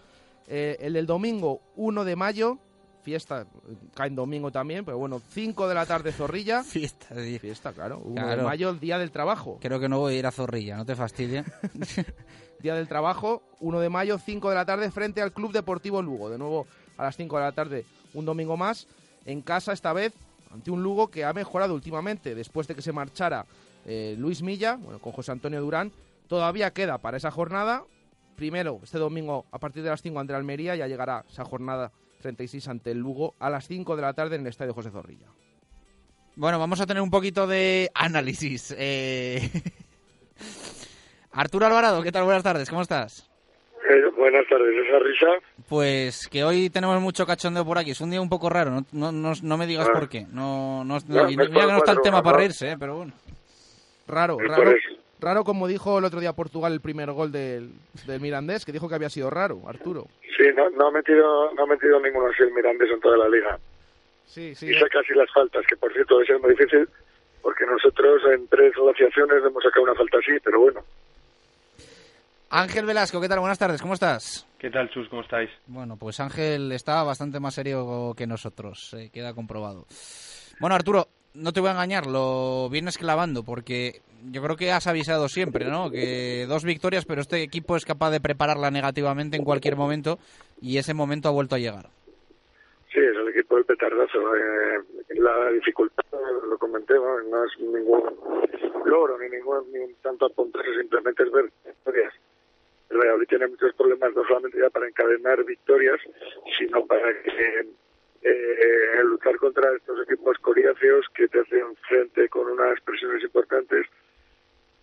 [0.47, 2.59] Eh, el del domingo 1 de mayo,
[3.01, 3.47] fiesta,
[3.93, 6.63] cae en domingo también, pero bueno, 5 de la tarde Zorrilla.
[6.65, 7.39] fiesta, sí.
[7.39, 7.99] Fiesta, claro.
[8.03, 8.41] 1 claro.
[8.41, 9.57] de mayo, el día del trabajo.
[9.61, 11.45] Creo que no voy a ir a Zorrilla, no te fastidies.
[12.59, 16.29] día del trabajo, 1 de mayo, 5 de la tarde, frente al Club Deportivo Lugo.
[16.29, 18.87] De nuevo a las 5 de la tarde, un domingo más.
[19.25, 20.13] En casa esta vez,
[20.51, 23.45] ante un Lugo que ha mejorado últimamente después de que se marchara
[23.85, 25.91] eh, Luis Milla, bueno, con José Antonio Durán.
[26.27, 27.83] Todavía queda para esa jornada.
[28.35, 32.67] Primero, este domingo, a partir de las 5 ante Almería, ya llegará esa jornada 36
[32.67, 35.27] ante el Lugo a las 5 de la tarde en el Estadio José Zorrilla.
[36.35, 38.75] Bueno, vamos a tener un poquito de análisis.
[38.77, 39.49] Eh...
[41.31, 42.23] Arturo Alvarado, ¿qué tal?
[42.23, 43.29] Buenas tardes, ¿cómo estás?
[43.89, 45.45] Eh, buenas tardes, ¿esa risa?
[45.69, 47.91] Pues que hoy tenemos mucho cachondeo por aquí.
[47.91, 49.93] Es un día un poco raro, no, no, no, no me digas Ah.
[49.93, 50.25] por qué.
[50.31, 53.13] No, no, No, mira que no está el tema para reírse, eh, pero bueno.
[54.07, 54.73] Raro, raro.
[55.19, 57.71] Raro como dijo el otro día Portugal el primer gol del,
[58.05, 60.07] del Mirandés, que dijo que había sido raro, Arturo.
[60.37, 63.29] Sí, no, no ha metido no ha metido ninguno así el Mirandés en toda la
[63.29, 63.57] liga.
[64.25, 64.69] Sí, sí.
[64.69, 66.87] Y saca así las faltas, que por cierto debe ser muy difícil,
[67.41, 70.81] porque nosotros en tres asociaciones hemos sacado una falta así, pero bueno.
[72.49, 73.39] Ángel Velasco, ¿qué tal?
[73.39, 74.47] Buenas tardes, ¿cómo estás?
[74.59, 75.09] ¿Qué tal, Chus?
[75.09, 75.49] ¿Cómo estáis?
[75.67, 79.85] Bueno, pues Ángel está bastante más serio que nosotros, eh, queda comprobado.
[80.59, 84.87] Bueno, Arturo, no te voy a engañar, lo vienes clavando, porque yo creo que has
[84.87, 85.91] avisado siempre, ¿no?
[85.91, 90.17] Que dos victorias, pero este equipo es capaz de prepararla negativamente en cualquier momento,
[90.61, 91.89] y ese momento ha vuelto a llegar.
[92.91, 94.35] Sí, es el equipo del petardazo.
[94.35, 94.79] Eh,
[95.15, 96.03] la dificultad,
[96.49, 98.03] lo comenté, no es ningún
[98.85, 102.13] logro ni ningún ni tanto apuntarse, simplemente es ver victorias.
[102.89, 105.99] El Valladolid tiene muchos problemas, no solamente ya para encadenar victorias,
[106.57, 107.67] sino para que
[108.31, 113.85] eh, luchar contra estos equipos coriáceos que te hacen frente con unas presiones importantes.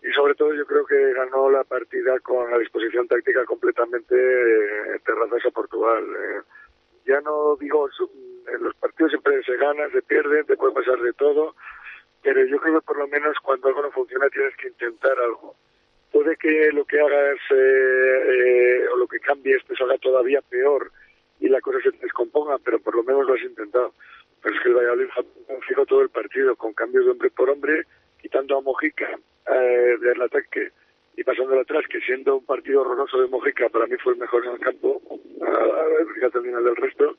[0.02, 4.98] Y sobre todo yo creo que ganó la partida con la disposición táctica completamente eh,
[5.04, 6.04] terrazas a Portugal.
[6.04, 6.40] Eh,
[7.06, 7.88] ya no digo,
[8.46, 11.54] en los partidos siempre se gana, se pierde, te puede pasar de todo,
[12.22, 15.54] pero yo creo que por lo menos cuando algo no funciona tienes que intentar algo.
[16.12, 20.90] Puede que lo que hagas eh, eh, o lo que cambies te salga todavía peor
[21.42, 23.92] y la cosa se descomponga, pero por lo menos lo has intentado.
[24.42, 25.08] Pero es que el Valladolid
[25.68, 27.84] fijo todo el partido con cambios de hombre por hombre,
[28.20, 29.08] quitando a Mojica
[29.54, 30.70] eh, del ataque
[31.16, 34.46] y pasándolo atrás, que siendo un partido horroroso de Mojica, para mí fue el mejor
[34.46, 35.02] en el campo,
[36.14, 37.16] fíjate al final del resto.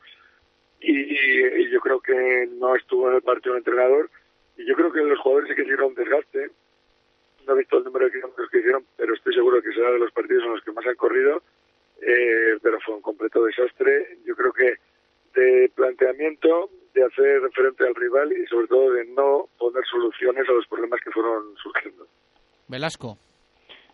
[0.82, 1.14] Y-
[1.62, 4.10] y yo creo que no estuvo en el partido el entrenador.
[4.58, 6.50] Y yo creo que los jugadores sí que hicieron un desgaste.
[7.48, 10.00] No he visto el número de kilómetros que hicieron, pero estoy seguro que será de
[10.00, 11.42] los partidos en los que más han corrido.
[12.06, 14.18] Eh, pero fue un completo desastre.
[14.26, 14.74] Yo creo que
[15.34, 20.54] de planteamiento, de hacer frente al rival y sobre todo de no poner soluciones a
[20.54, 22.06] los problemas que fueron surgiendo.
[22.68, 23.18] Velasco.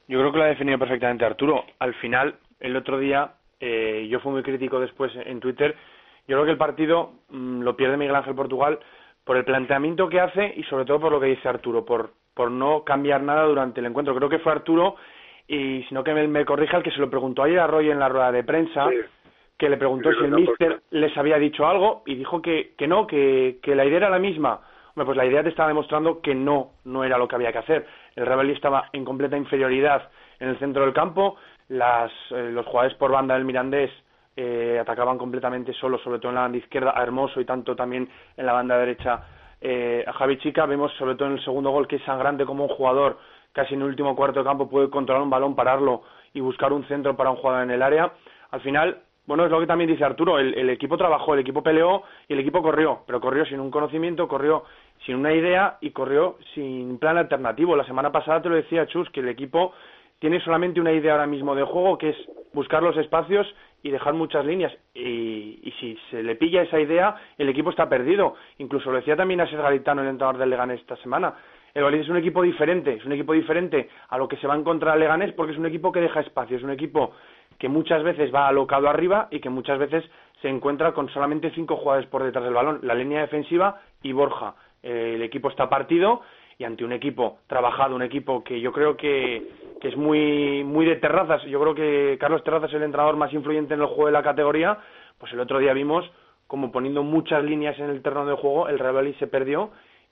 [0.08, 1.66] Yo creo que lo ha definido perfectamente Arturo.
[1.80, 5.76] Al final, el otro día, eh, yo fui muy crítico después en Twitter.
[6.28, 8.80] Yo creo que el partido mm, lo pierde Miguel Ángel Portugal
[9.24, 12.50] por el planteamiento que hace y sobre todo por lo que dice Arturo, por, por
[12.50, 14.16] no cambiar nada durante el encuentro.
[14.16, 14.96] Creo que fue Arturo,
[15.50, 17.90] y si no que me, me corrija, el que se lo preguntó ayer a Roy
[17.90, 18.88] en la rueda de prensa,
[19.58, 22.88] que le preguntó si el lo míster les había dicho algo y dijo que, que
[22.88, 24.62] no, que, que la idea era la misma.
[24.90, 27.58] Hombre, pues la idea te estaba demostrando que no, no era lo que había que
[27.58, 27.88] hacer.
[28.16, 31.36] El Real estaba en completa inferioridad en el centro del campo,
[31.68, 33.92] las, eh, los jugadores por banda del Mirandés
[34.38, 38.08] eh, atacaban completamente solos, sobre todo en la banda izquierda, a Hermoso y tanto también
[38.38, 39.24] en la banda derecha
[39.60, 40.68] eh, a Javi Chica.
[40.68, 43.18] Vemos sobre todo en el segundo gol que es sangrante como un jugador
[43.54, 46.86] casi en el último cuarto de campo puede controlar un balón, pararlo y buscar un
[46.86, 48.14] centro para un jugador en el área.
[48.52, 52.04] Al final, bueno, es lo que también dice Arturo, el, equipo trabajó, el equipo peleó
[52.28, 54.64] y el equipo corrió, pero corrió sin un conocimiento, corrió
[55.06, 57.76] sin una idea y corrió sin plan alternativo.
[57.76, 59.74] La semana pasada te lo decía Chus, que el equipo
[60.20, 62.18] tiene solamente una idea ahora mismo de juego, que es
[62.54, 63.48] buscar los espacios
[63.84, 64.74] y dejar muchas líneas.
[64.94, 68.36] Y, y si se le pilla esa idea, el equipo está perdido.
[68.58, 71.36] Incluso lo decía también Aser Garitano, el entrenador del Leganés esta semana.
[71.74, 74.54] El Valladolid es un equipo diferente, es un equipo diferente a lo que se va
[74.54, 77.14] a encontrar Leganés porque es un equipo que deja espacio, es un equipo
[77.58, 80.04] que muchas veces va alocado arriba y que muchas veces
[80.42, 84.56] se encuentra con solamente cinco jugadores por detrás del balón, la línea defensiva y Borja.
[84.82, 86.22] El equipo está partido
[86.58, 89.50] y ante un equipo trabajado, un equipo que yo creo que,
[89.82, 91.44] que es muy, muy de terrazas.
[91.44, 94.24] Yo creo que Carlos Terrazas es el entrenador más influyente en el juego de la
[94.24, 94.78] categoría.
[95.18, 96.10] Pues el otro día vimos
[96.50, 99.70] como poniendo muchas líneas en el terreno de juego, el Real Valladolid se perdió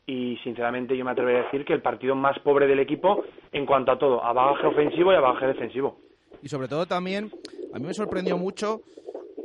[0.08, 3.66] y sinceramente yo me atrevería a decir que el partido más pobre del equipo en
[3.66, 6.00] cuanto a todo, a bagaje ofensivo y a bagaje defensivo.
[6.42, 7.30] Y sobre todo también,
[7.74, 8.80] a mí me sorprendió mucho,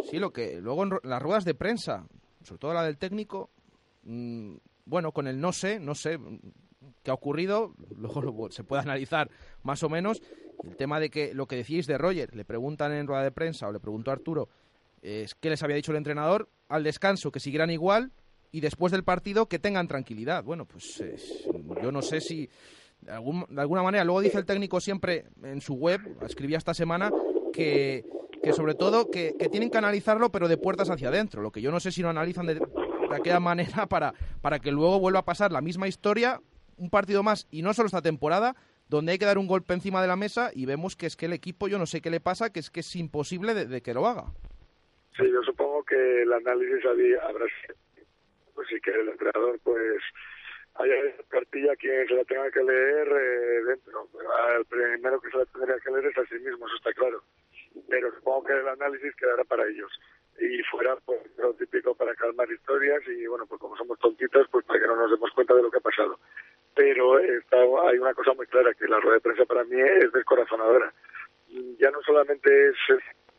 [0.04, 2.06] sí, lo que luego en las ruedas de prensa,
[2.42, 3.50] sobre todo la del técnico,
[4.04, 4.54] mm,
[4.84, 6.38] bueno, con el no sé, no sé mm,
[7.02, 9.30] qué ha ocurrido, luego se puede analizar
[9.64, 10.22] más o menos.
[10.62, 13.66] El tema de que lo que decíais de Roger, le preguntan en rueda de prensa
[13.66, 14.48] o le preguntó a Arturo,
[15.02, 18.12] es qué les había dicho el entrenador al descanso, que siguieran igual
[18.52, 20.44] y después del partido que tengan tranquilidad.
[20.44, 21.02] Bueno, pues
[21.82, 22.48] yo no sé si
[23.00, 26.74] de, algún- de alguna manera, luego dice el técnico siempre en su web, escribía esta
[26.74, 27.10] semana,
[27.52, 28.04] que,
[28.42, 31.42] que sobre todo que, tienen que analizarlo pero de puertas hacia adentro.
[31.42, 34.70] Lo que yo no sé si lo analizan de, de aquella manera para, para que
[34.70, 36.40] luego vuelva a pasar la misma historia,
[36.76, 38.54] un partido más y no solo esta temporada,
[38.88, 41.24] donde hay que dar un golpe encima de la mesa y vemos que es que
[41.26, 43.94] el equipo, yo no sé qué le pasa, que es que es imposible de, que
[43.94, 44.26] lo haga.
[45.16, 47.76] Sí, yo supongo que el análisis habrá sido,
[48.62, 50.02] pues sí que el entrenador pues
[50.74, 50.94] haya
[51.28, 54.08] cartilla quien se la tenga que leer eh, dentro.
[54.54, 57.22] Al primero que se la tendría que leer es a sí mismo, eso está claro.
[57.88, 59.90] pero supongo que el análisis quedará para ellos.
[60.38, 64.64] Y fuera, pues, lo típico para calmar historias y, bueno, pues como somos tontitos, pues
[64.64, 66.18] para que no nos demos cuenta de lo que ha pasado.
[66.74, 70.10] Pero está, hay una cosa muy clara, que la rueda de prensa para mí es
[70.12, 70.92] descorazonadora.
[71.78, 72.76] Ya no solamente es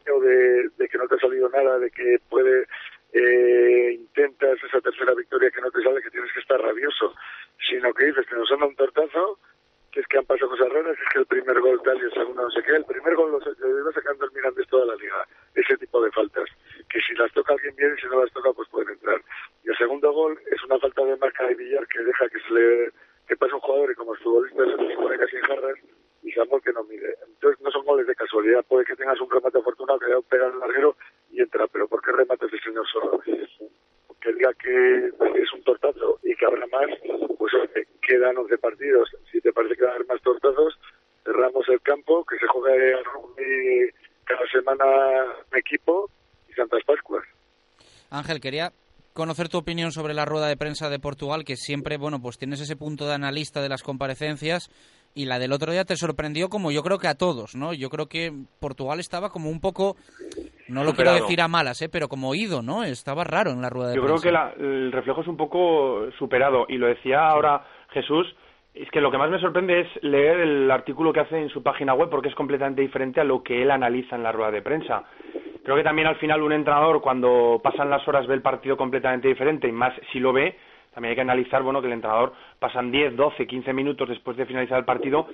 [0.06, 2.68] el de, de que no te ha salido nada, de que puede
[3.14, 7.14] eh, intentas esa tercera victoria que no te sale, que tienes que estar rabioso,
[7.70, 9.40] sino que dices que nos han un tortazo,
[9.92, 12.14] que es que han pasado cosas raras, es que el primer gol tal y el
[12.14, 15.28] segundo no sé qué, el primer gol lo iba sacando el Mirandés toda la liga,
[15.54, 16.50] ese tipo de faltas,
[16.90, 19.22] que si las toca alguien bien y si no las toca pues pueden entrar.
[19.64, 22.54] Y el segundo gol es una falta de marca de billar que deja que se
[22.54, 22.92] le
[23.28, 25.78] que pase un jugador y como el futbolista se le pone casi en jarras
[26.24, 27.16] y Samuel que no mide.
[27.28, 30.60] Entonces no son goles de casualidad, puede que tengas un remate afortunado que pega el
[30.60, 30.96] larguero
[31.32, 33.20] y entra, pero ¿por qué remate ese señor solo?
[34.22, 36.88] Que diga que es un tortazo y que habrá más,
[37.38, 39.10] pues oye, quedan 11 partidos.
[39.30, 40.80] Si te parece que va a haber más tortazos,
[41.26, 43.90] cerramos el campo, que se juegue al rugby
[44.24, 44.86] cada semana
[45.52, 46.10] un equipo
[46.48, 47.26] y Santas Pascuas.
[48.24, 48.72] Ángel, quería
[49.14, 52.62] conocer tu opinión sobre la rueda de prensa de Portugal, que siempre, bueno, pues tienes
[52.62, 54.72] ese punto de analista de las comparecencias
[55.14, 57.74] y la del otro día te sorprendió como yo creo que a todos, ¿no?
[57.74, 59.98] Yo creo que Portugal estaba como un poco,
[60.70, 60.96] no lo Superado.
[61.18, 61.90] quiero decir a malas, ¿eh?
[61.90, 62.84] Pero como oído, ¿no?
[62.86, 64.28] Estaba raro en la rueda de Yo creo prensa.
[64.30, 68.26] que la- el reflejo es un poco superado y lo decía ahora Jesús.
[68.74, 71.62] Es que lo que más me sorprende es leer el artículo que hace en su
[71.62, 74.64] página web porque es completamente diferente a lo que él analiza en la rueda de
[74.64, 75.04] prensa.
[75.64, 79.30] Creo que también al final un entrenador cuando pasan las horas ve el partido completamente
[79.30, 80.58] diferente y más si lo ve,
[80.94, 84.46] también hay que analizar bueno que el entrenador pasan 10, 12, 15 minutos después de
[84.46, 85.28] finalizar el partido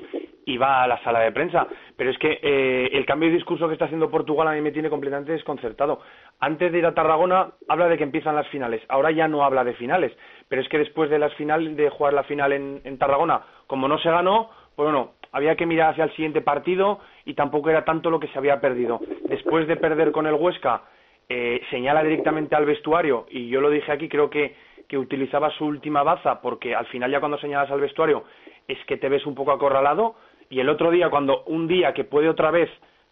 [0.45, 1.67] y va a la sala de prensa.
[1.97, 4.71] Pero es que eh, el cambio de discurso que está haciendo Portugal a mí me
[4.71, 5.99] tiene completamente desconcertado.
[6.39, 9.63] Antes de ir a Tarragona habla de que empiezan las finales, ahora ya no habla
[9.63, 10.15] de finales.
[10.47, 13.88] Pero es que después de las finales, de jugar la final en, en Tarragona, como
[13.88, 16.99] no se ganó, pues bueno, había que mirar hacia el siguiente partido
[17.30, 18.99] y tampoco era tanto lo que se había perdido.
[19.25, 20.82] Después de perder con el Huesca,
[21.30, 24.55] eh, señala directamente al vestuario y yo lo dije aquí, creo que,
[24.88, 28.23] que utilizaba su última baza porque al final ya cuando señalas al vestuario
[28.67, 30.15] es que te ves un poco acorralado
[30.49, 32.67] y el otro día cuando un día que puede otra vez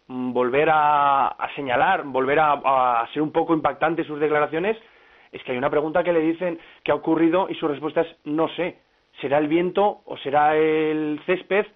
[0.08, 4.76] mm, volver a, a señalar, volver a, a ser un poco impactante sus declaraciones,
[5.30, 8.16] es que hay una pregunta que le dicen qué ha ocurrido y su respuesta es
[8.24, 8.78] no sé.
[9.20, 11.66] ¿Será el viento o será el césped?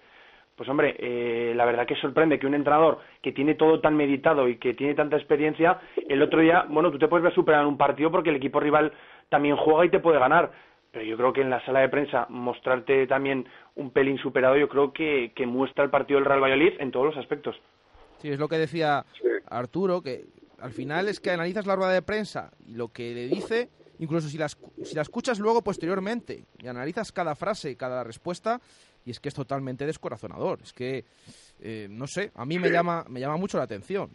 [0.55, 4.47] Pues hombre, eh, la verdad que sorprende que un entrenador que tiene todo tan meditado
[4.47, 7.67] y que tiene tanta experiencia, el otro día, bueno, tú te puedes ver superar en
[7.67, 8.93] un partido porque el equipo rival
[9.29, 10.51] también juega y te puede ganar.
[10.91, 14.69] Pero yo creo que en la sala de prensa mostrarte también un pelín superado, yo
[14.69, 17.59] creo que, que muestra el partido del Real Valladolid en todos los aspectos.
[18.19, 19.03] Sí, es lo que decía
[19.49, 20.25] Arturo, que
[20.59, 24.29] al final es que analizas la rueda de prensa y lo que le dice, incluso
[24.29, 28.59] si la, escu- si la escuchas luego posteriormente y analizas cada frase, cada respuesta,
[29.05, 30.59] y es que es totalmente descorazonador.
[30.61, 31.03] Es que,
[31.61, 34.09] eh, no sé, a mí me llama, me llama mucho la atención,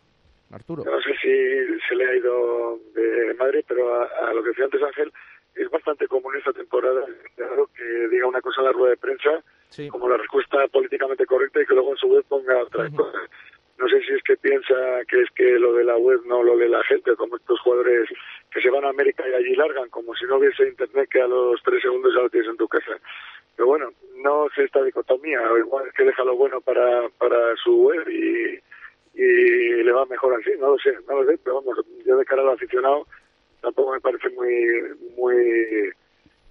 [0.50, 0.84] Arturo.
[0.84, 4.64] No sé si se le ha ido de madre, pero a, a lo que decía
[4.64, 5.12] antes Ángel,
[5.54, 7.04] es bastante común esta temporada
[7.36, 9.42] claro, que diga una cosa en la rueda de prensa
[9.90, 13.28] como la respuesta políticamente correcta y que luego en su web ponga otras cosas.
[13.78, 14.74] No sé si es que piensa
[15.08, 18.08] que es que lo de la web no lo lee la gente, como estos jugadores
[18.50, 21.26] que se van a América y allí largan, como si no hubiese internet que a
[21.26, 22.98] los tres segundos ya lo tienes en tu casa.
[23.58, 23.90] Pero bueno,
[24.22, 28.60] no sé esta dicotomía, igual es que deja lo bueno para, para su web y,
[29.20, 32.24] y le va mejor así, no lo sé, no lo sé, pero vamos, yo de
[32.24, 33.04] cara al aficionado
[33.60, 34.54] tampoco me parece muy
[35.16, 35.92] muy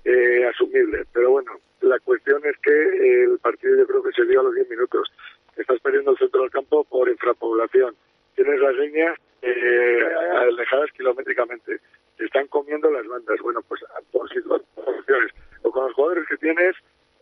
[0.03, 1.05] eh, asumible.
[1.13, 4.55] Pero bueno, la cuestión es que el partido yo creo que se dio a los
[4.55, 5.09] 10 minutos.
[5.55, 7.95] Estás perdiendo el centro del campo por infrapoblación.
[8.35, 9.99] Tienes las líneas eh,
[10.41, 11.79] alejadas kilométricamente.
[12.17, 13.39] Te están comiendo las bandas.
[13.41, 13.81] Bueno, pues
[14.11, 15.31] por situaciones.
[15.63, 16.75] O con los jugadores que tienes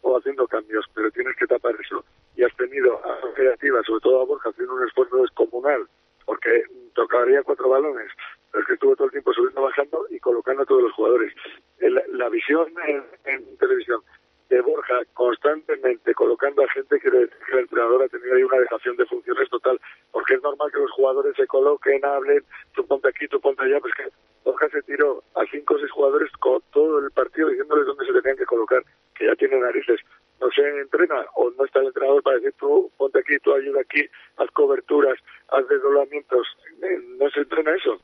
[0.06, 2.04] o haciendo cambios, pero tienes que tapar eso.
[2.36, 5.88] Y has tenido a creativa, sobre todo a Borja, haciendo un esfuerzo descomunal,
[6.26, 8.12] porque tocaría cuatro balones,
[8.52, 11.34] pero es que estuvo todo el tiempo subiendo, bajando y colocando a todos los jugadores.
[11.80, 14.02] El- la visión en, televisión
[14.50, 19.06] de Borja constantemente colocando a gente que el entrenador ha tenido ahí una dejación de
[19.08, 19.80] funciones total,
[20.12, 22.44] porque es normal que los jugadores se coloquen, hablen,
[22.76, 24.04] tú ponte aquí, tú ponte allá, pues que
[24.44, 28.14] Borja se tiró a cinco o seis jugadores con todo el partido diciéndoles dónde se
[28.14, 28.84] tenían que colocar,
[29.18, 30.00] que ya tienen narices.
[30.40, 33.82] No se entrena o no está el entrenador para decir tú ponte aquí, tú ayuda
[33.82, 34.04] aquí,
[34.38, 35.18] haz coberturas,
[35.50, 36.46] haz desdoblamientos.
[36.84, 37.98] Eh, No se entrena eso.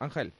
[0.00, 0.32] Ángel.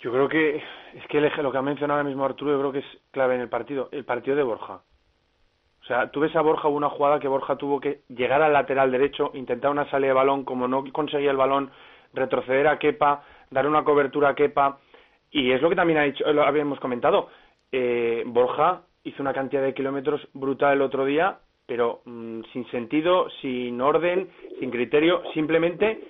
[0.00, 0.56] Yo creo que
[0.94, 2.98] es que el eje- lo que ha mencionado ahora mismo Arturo, yo creo que es
[3.10, 4.80] clave en el partido, el partido de Borja.
[5.82, 8.52] O sea, tú ves a Borja hubo una jugada que Borja tuvo que llegar al
[8.52, 11.70] lateral derecho, intentar una salida de balón, como no conseguía el balón,
[12.12, 14.78] retroceder a Kepa, dar una cobertura a Kepa,
[15.34, 17.28] y es lo que también ha dicho, lo habíamos comentado.
[17.70, 23.28] Eh, Borja hizo una cantidad de kilómetros brutal el otro día pero mm, sin sentido,
[23.40, 24.28] sin orden,
[24.60, 26.08] sin criterio, simplemente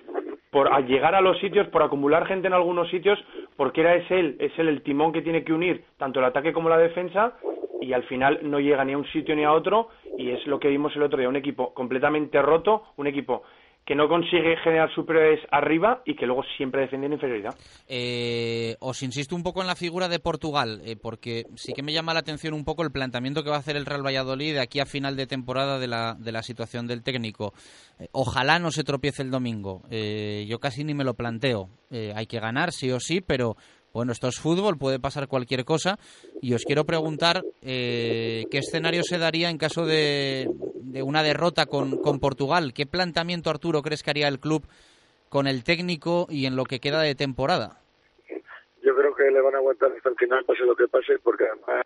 [0.51, 3.19] por llegar a los sitios, por acumular gente en algunos sitios,
[3.57, 6.53] porque era es él, es él el timón que tiene que unir tanto el ataque
[6.53, 7.33] como la defensa
[7.81, 10.59] y al final no llega ni a un sitio ni a otro y es lo
[10.59, 13.43] que vimos el otro día, un equipo completamente roto, un equipo
[13.85, 17.55] que no consigue generar superiores arriba y que luego siempre defiende en inferioridad.
[17.87, 21.93] Eh, os insisto un poco en la figura de Portugal, eh, porque sí que me
[21.93, 24.61] llama la atención un poco el planteamiento que va a hacer el Real Valladolid de
[24.61, 27.53] aquí a final de temporada de la, de la situación del técnico.
[27.99, 29.83] Eh, ojalá no se tropiece el domingo.
[29.89, 31.69] yo casi ni me lo planteo.
[31.91, 33.55] hay que ganar sí o sí, pero
[33.95, 35.97] bueno, esto es fútbol, puede pasar cualquier cosa.
[36.41, 40.49] Y os quiero preguntar eh, qué escenario se daría en caso de,
[41.01, 42.73] una derrota con, con, Portugal.
[42.75, 44.63] ¿Qué planteamiento, Arturo, crees que haría el club
[45.29, 47.79] con el técnico y en lo que queda de temporada?
[48.83, 51.45] Yo creo que le van a aguantar hasta el final, pase lo que pase, porque
[51.45, 51.85] además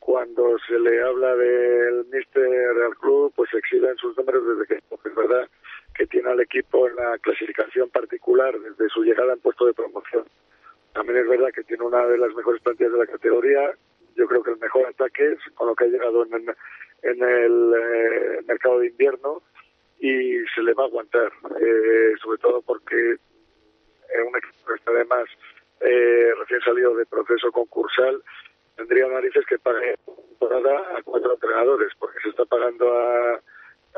[0.00, 4.76] cuando se le habla del míster del club, pues se exhiben sus números desde que
[4.76, 5.46] es verdad
[5.94, 10.24] que tiene al equipo en la clasificación particular desde su llegada en puesto de promoción
[10.96, 13.70] también es verdad que tiene una de las mejores plantillas de la categoría.
[14.14, 16.32] Yo creo que el mejor ataque con lo que ha llegado en,
[17.02, 19.42] en el eh, mercado de invierno
[20.00, 24.90] y se le va a aguantar, eh, sobre todo porque es un equipo que está
[24.90, 25.28] además
[25.80, 28.22] eh, recién salido de proceso concursal
[28.76, 33.40] tendría narices que pague temporada a cuatro entrenadores porque se está pagando a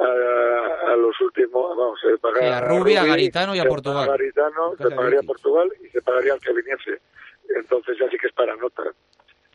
[0.00, 4.04] a, los últimos, vamos, se pagaría a Rubia, a Garitano y a Portugal.
[4.04, 7.00] A Garitano, se pagaría a Portugal y se pagaría al que viniese.
[7.54, 8.84] Entonces ya sí que es para nota.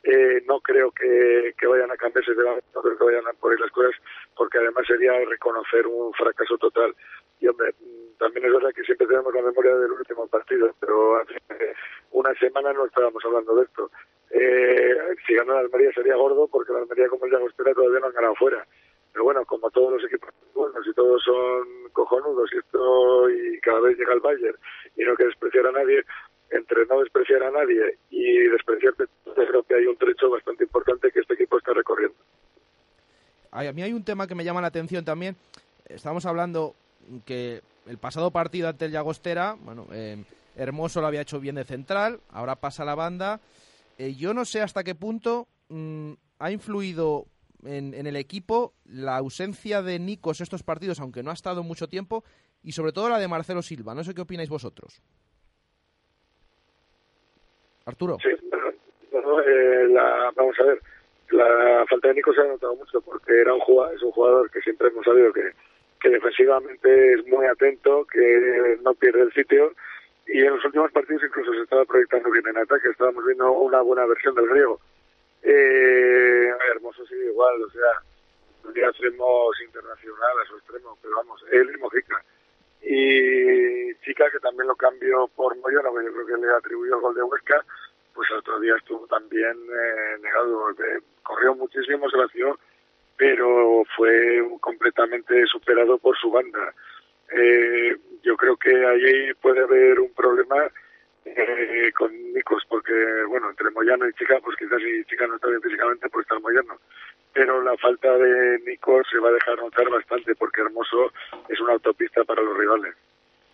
[0.04, 3.60] Eh, no creo que, que, vayan a cambiarse de no creo que vayan a poner
[3.60, 3.96] las cosas,
[4.36, 6.94] porque además sería reconocer un fracaso total.
[7.40, 7.74] Y hombre,
[8.20, 11.36] también es verdad que siempre tenemos la memoria del último partido, pero hace
[12.12, 13.92] una semana no estábamos hablando de esto.
[14.32, 18.00] Eh, si gana la Almería sería gordo, porque la Almería como el de Agostera todavía
[18.00, 18.66] no han ganado fuera.
[19.14, 23.80] Pero bueno, como todos los equipos buenos y todos son cojonudos y esto y cada
[23.80, 24.58] vez llega el Bayern
[24.98, 26.04] y no que despreciar a nadie,
[26.50, 31.20] entre no despreciar a nadie y despreciar creo que hay un trecho bastante importante que
[31.20, 32.18] este equipo está recorriendo.
[33.52, 35.36] A mí hay un tema que me llama la atención también.
[35.86, 36.74] Estamos hablando
[37.26, 40.24] que el pasado partido ante el Llagostera, bueno, eh,
[40.56, 43.40] Hermoso lo había hecho bien de central, ahora pasa la banda.
[43.98, 47.26] Eh, yo no sé hasta qué punto mm, ha influido
[47.66, 52.24] en, el equipo la ausencia de Nikos estos partidos, aunque no ha estado mucho tiempo,
[52.64, 53.94] y sobre todo la de Marcelo Silva.
[53.94, 55.02] No sé qué opináis vosotros.
[57.86, 58.18] Arturo.
[58.22, 59.88] Sí, eh,
[60.36, 60.82] vamos a ver,
[61.32, 64.50] la falta de Nikos se ha notado mucho porque era un jugador, es un jugador
[64.52, 65.52] que siempre hemos sabido que,
[66.00, 69.74] que defensivamente es muy atento, que no pierde el sitio
[70.28, 73.82] y en los últimos partidos incluso se estaba proyectando bien en ataque, estábamos viendo una
[73.82, 74.80] buena versión del griego.
[75.44, 78.02] Eh, Hermoso sigue igual, o sea,
[78.76, 82.24] extremos internacional a su extremo, pero vamos, él y Mojica.
[82.82, 87.02] Y Chica, que también lo cambió por Moyano, que yo creo que le atribuyó el
[87.02, 87.66] gol de Huesca,
[88.14, 90.76] pues el otro día estuvo también eh, negado,
[91.24, 92.18] corrió muchísimo, se
[93.18, 96.74] pero fue completamente superado por su banda.
[97.32, 100.70] Eh, yo creo que ahí puede haber un problema
[101.26, 102.94] eh, con Nicos, porque,
[103.28, 106.40] bueno, entre Moyano y Chica, pues quizás si Chica no está bien físicamente, pues está
[106.40, 106.80] Moyano.
[107.34, 111.12] Pero la falta de Nicos se va a dejar notar bastante, porque Hermoso
[111.50, 112.96] es una autopista para los rivales.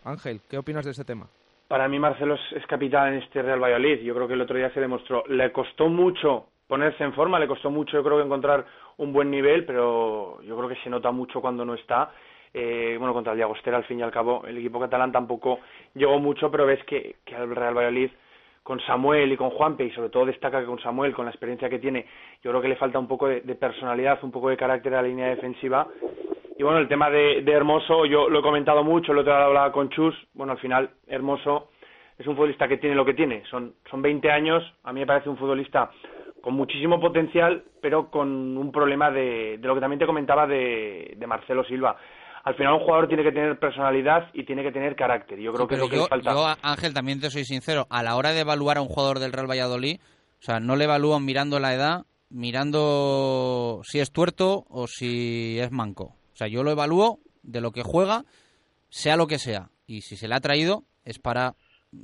[0.04, 1.28] Ángel, ¿qué opinas de ese tema?
[1.68, 4.00] Para mí Marcelo es, capital en este Real Valladolid.
[4.00, 5.24] Yo creo que el otro día se demostró.
[5.28, 8.66] Le costó mucho ponerse en forma, le costó mucho yo creo que encontrar
[8.98, 12.12] un buen nivel, pero yo creo que se nota mucho cuando no está
[12.54, 15.60] eh, bueno, contra el Llagostera, al fin y al cabo, el equipo catalán tampoco
[15.94, 18.10] llegó mucho, pero ves que, que el Real Valladolid
[18.70, 21.68] con Samuel y con Juanpe, y sobre todo destaca que con Samuel, con la experiencia
[21.70, 22.06] que tiene,
[22.44, 25.08] yo creo que le falta un poco de, personalidad, un poco de carácter a la
[25.08, 25.88] línea defensiva.
[26.56, 29.90] Y bueno, el tema de, Hermoso, yo lo he comentado mucho, lo he hablado con
[29.90, 31.70] Chus, bueno, al final, Hermoso
[32.18, 35.08] es un futbolista que tiene lo que tiene, son, son 20 años, a mí me
[35.08, 35.90] parece un futbolista
[36.42, 41.16] con muchísimo potencial, pero con un problema de, de lo que también te comentaba de,
[41.18, 41.98] de Marcelo Silva
[42.44, 45.40] al final un jugador tiene que tener personalidad y tiene que tener carácter.
[45.40, 46.32] Yo creo que es lo que yo, falta.
[46.32, 49.34] Yo, Ángel, también te soy sincero, a la hora de evaluar a un jugador del
[49.34, 50.00] Real Valladolid,
[50.40, 55.72] o sea, no le evalúan mirando la edad, mirando si es tuerto o si es
[55.72, 56.16] manco.
[56.34, 58.24] O sea, yo lo evalúo de lo que juega,
[58.90, 59.70] sea lo que sea.
[59.86, 61.56] Y si se le ha traído es para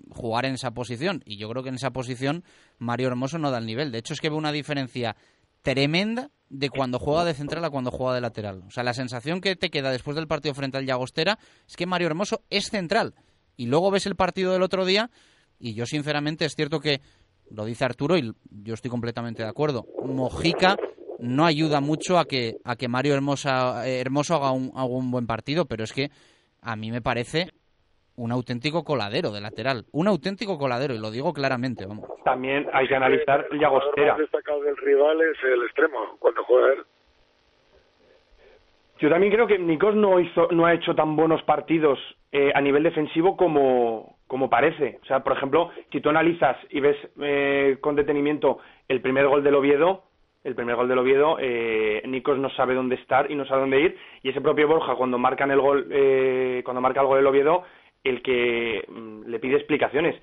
[0.10, 1.22] jugar en esa posición.
[1.26, 2.44] Y yo creo que en esa posición
[2.78, 3.92] Mario Hermoso no da el nivel.
[3.92, 5.16] De hecho, es que ve una diferencia
[5.62, 8.64] tremenda de cuando juega de central a cuando juega de lateral.
[8.68, 11.86] O sea, la sensación que te queda después del partido frente al Llagostera es que
[11.86, 13.16] Mario Hermoso es central.
[13.58, 15.10] Y luego ves el partido del otro día
[15.60, 17.02] y yo sinceramente es cierto que
[17.50, 19.88] lo dice Arturo y yo estoy completamente de acuerdo.
[20.04, 20.78] Mojica
[21.20, 25.12] no ayuda mucho a que, a que Mario Hermosa, eh, Hermoso haga un, haga un
[25.12, 26.12] buen partido, pero es que
[26.62, 27.52] a mí me parece
[28.18, 32.10] un auténtico coladero de lateral, un auténtico coladero, y lo digo claramente, vamos.
[32.24, 34.14] También hay que analizar El Llagostera.
[34.14, 36.80] más destacado del rival es el extremo, cuando juega él.
[39.00, 42.00] Yo también creo que Nikos no hizo, no ha hecho tan buenos partidos
[42.32, 45.00] eh, a nivel defensivo como, como parece.
[45.04, 49.44] O sea, por ejemplo, si tú analizas y ves eh, con detenimiento el primer gol
[49.44, 50.04] del Oviedo,
[50.46, 53.82] el primer gol del Oviedo, eh, Nikos no sabe dónde estar y no sabe dónde
[53.82, 53.98] ir.
[54.22, 57.64] Y ese propio Borja, cuando marcan el gol, eh, cuando marca el gol del Oviedo,
[58.06, 60.16] el que mm, le pide explicaciones.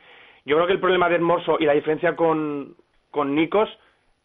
[0.44, 2.76] Yo creo que el problema de Hermoso y la diferencia con,
[3.10, 3.68] con Nikos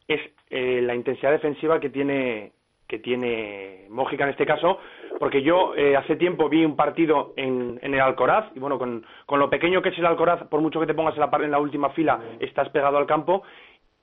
[0.07, 2.53] es eh, la intensidad defensiva que tiene
[2.87, 4.79] que tiene Mójica en este caso,
[5.19, 9.39] porque yo eh, hace tiempo vi un partido en, el Alcoraz, y bueno, con, con
[9.39, 11.59] lo pequeño que es el Alcoraz, por mucho que te pongas en la, en la
[11.59, 13.43] última fila, estás pegado al campo,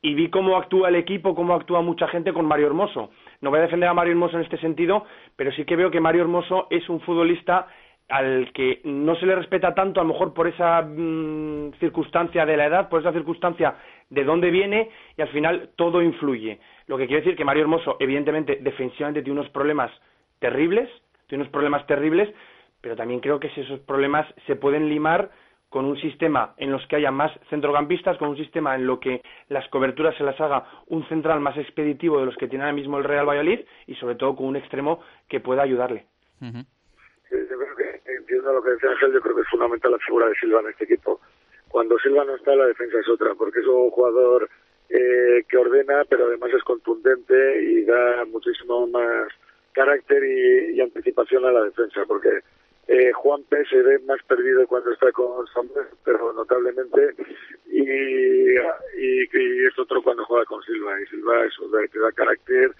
[0.03, 3.09] y vi cómo actúa el equipo, cómo actúa mucha gente con Mario Hermoso.
[3.41, 5.99] No voy a defender a Mario Hermoso en este sentido, pero sí que veo que
[5.99, 7.69] Mario Hermoso es un futbolista
[8.09, 12.57] al que no se le respeta tanto, a lo mejor por esa mm, circunstancia de
[12.57, 13.77] la edad, por esa circunstancia
[14.11, 16.61] de dónde viene, y al final todo influye.
[16.87, 19.91] Lo que quiere decir que Mario Hermoso, evidentemente, defensivamente tiene unos problemas
[20.39, 20.89] terribles,
[21.27, 22.29] tiene unos problemas terribles,
[22.81, 25.31] pero también creo que si esos problemas se pueden limar
[25.75, 29.23] con un sistema en los que haya más centrocampistas, con un sistema en lo que
[29.49, 32.97] las coberturas se las haga un central más expeditivo de los que tiene ahora mismo
[32.97, 36.07] el Real Valladolid y sobre todo con un extremo que pueda ayudarle.
[36.39, 37.84] Sí, yo creo que
[38.43, 40.85] lo que decía Ángel, yo creo que es fundamental la figura de Silva en este
[40.85, 41.21] equipo.
[41.69, 44.49] Cuando Silva no está, la defensa es otra, porque es un jugador
[44.89, 49.29] eh, que ordena, pero además es contundente y da muchísimo más
[49.73, 52.41] carácter y, anticipación a la defensa, porque
[52.87, 53.65] eh, Juan P.
[53.67, 57.15] se ve más perdido cuando está con Samuel, pero notablemente,
[57.67, 58.57] y, y,
[59.33, 62.71] y es otro cuando juega con Silva, y Silva eso, da- te da carácter,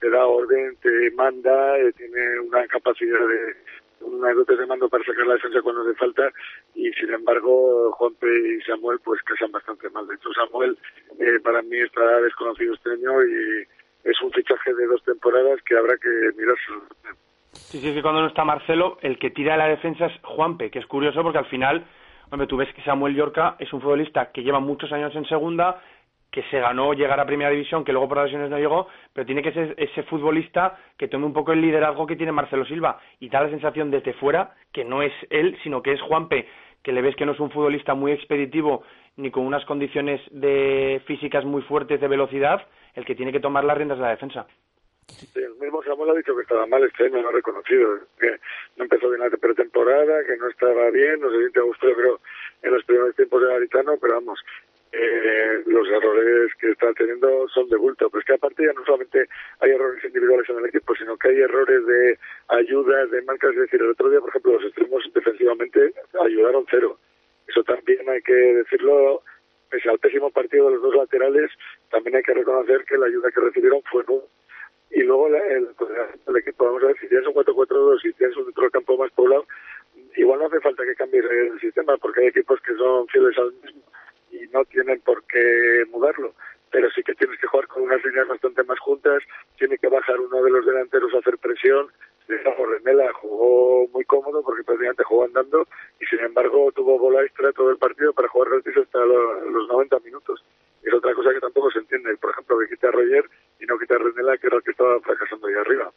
[0.00, 3.56] te da orden, te manda, eh, tiene una capacidad de
[4.00, 6.30] unas dotes de mando para sacar la defensa cuando hace falta
[6.74, 10.06] y sin embargo Juanpe y Samuel pues casan bastante mal.
[10.06, 10.76] De hecho Samuel
[11.18, 13.66] eh, para mí está desconocido este año y
[14.04, 16.62] es un fichaje de dos temporadas que habrá que mirarse.
[17.52, 20.70] Sí, sí, es que cuando no está Marcelo, el que tira la defensa es Juanpe,
[20.70, 21.84] que es curioso porque al final,
[22.30, 25.80] hombre, tú ves que Samuel Yorca es un futbolista que lleva muchos años en segunda,
[26.34, 29.40] que se ganó llegar a primera división, que luego por lesiones no llegó, pero tiene
[29.40, 33.28] que ser ese futbolista que tome un poco el liderazgo que tiene Marcelo Silva y
[33.28, 36.48] da la sensación desde fuera que no es él, sino que es Juanpe,
[36.82, 38.82] que le ves que no es un futbolista muy expeditivo
[39.16, 43.62] ni con unas condiciones de físicas muy fuertes de velocidad, el que tiene que tomar
[43.62, 44.44] las riendas de la defensa.
[45.36, 48.38] El mismo Samuel ha dicho que estaba mal este año, lo ha reconocido, que
[48.76, 52.20] no empezó bien la pretemporada, que no estaba bien, no se siente a gusto, creo,
[52.62, 54.40] en los primeros tiempos de Garitano, pero vamos,
[54.96, 58.08] eh, los errores que está teniendo son de bulto.
[58.10, 59.26] Pero es que aparte ya no solamente
[59.60, 62.18] hay errores individuales en el equipo, sino que hay errores de
[62.48, 63.50] ayuda, de marcas.
[63.52, 66.98] Es decir, el otro día, por ejemplo, los extremos defensivamente ayudaron cero.
[67.48, 69.22] Eso también hay que decirlo.
[69.70, 71.50] Pese al pésimo partido de los dos laterales,
[71.90, 74.22] también hay que reconocer que la ayuda que recibieron fue nula.
[74.90, 75.90] Y luego la- el, pues,
[76.36, 79.44] equipo, vamos a ver, si tienes un 4-4-2, si tienes un centro campo más poblado,
[80.16, 83.52] igual no hace falta que cambies el sistema, porque hay equipos que son fieles al
[83.54, 83.82] mismo
[84.34, 86.34] y no tienen por qué mudarlo.
[86.70, 89.22] Pero sí que tienes que jugar con unas líneas bastante más juntas,
[89.56, 91.86] tiene que bajar uno de los delanteros a hacer presión.
[92.28, 95.66] Digamos, Renela jugó muy cómodo porque prácticamente jugó andando
[96.00, 99.68] y sin embargo tuvo bola extra todo el partido para jugar gratis hasta lo- los
[99.68, 100.42] 90 minutos.
[100.82, 102.16] Es otra cosa que tampoco se entiende.
[102.16, 103.24] Por ejemplo, que quita a Roger
[103.60, 105.92] y no quita a Renela, que era el que estaba fracasando ahí arriba.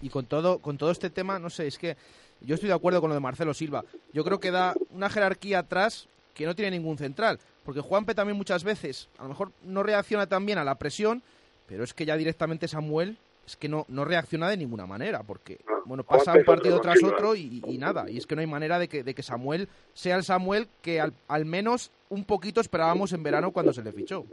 [0.00, 1.96] Y con todo, con todo este tema, no sé, es que
[2.40, 3.84] yo estoy de acuerdo con lo de Marcelo Silva.
[4.12, 7.38] Yo creo que da una jerarquía atrás que no tiene ningún central.
[7.64, 11.22] Porque Juanpe también muchas veces, a lo mejor no reacciona tan bien a la presión,
[11.66, 15.58] pero es que ya directamente Samuel es que no, no reacciona de ninguna manera, porque
[15.84, 18.78] bueno pasa un partido tras otro y, y nada, y es que no hay manera
[18.78, 23.12] de que, de que Samuel sea el Samuel que al, al menos un poquito esperábamos
[23.12, 24.24] en verano cuando se le fichó.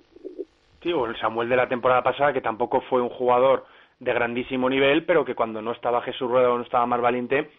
[0.84, 3.66] Sí, o el Samuel de la temporada pasada, que tampoco fue un jugador
[4.00, 7.50] de grandísimo nivel, pero que cuando no estaba Jesús Rueda o no estaba más valiente,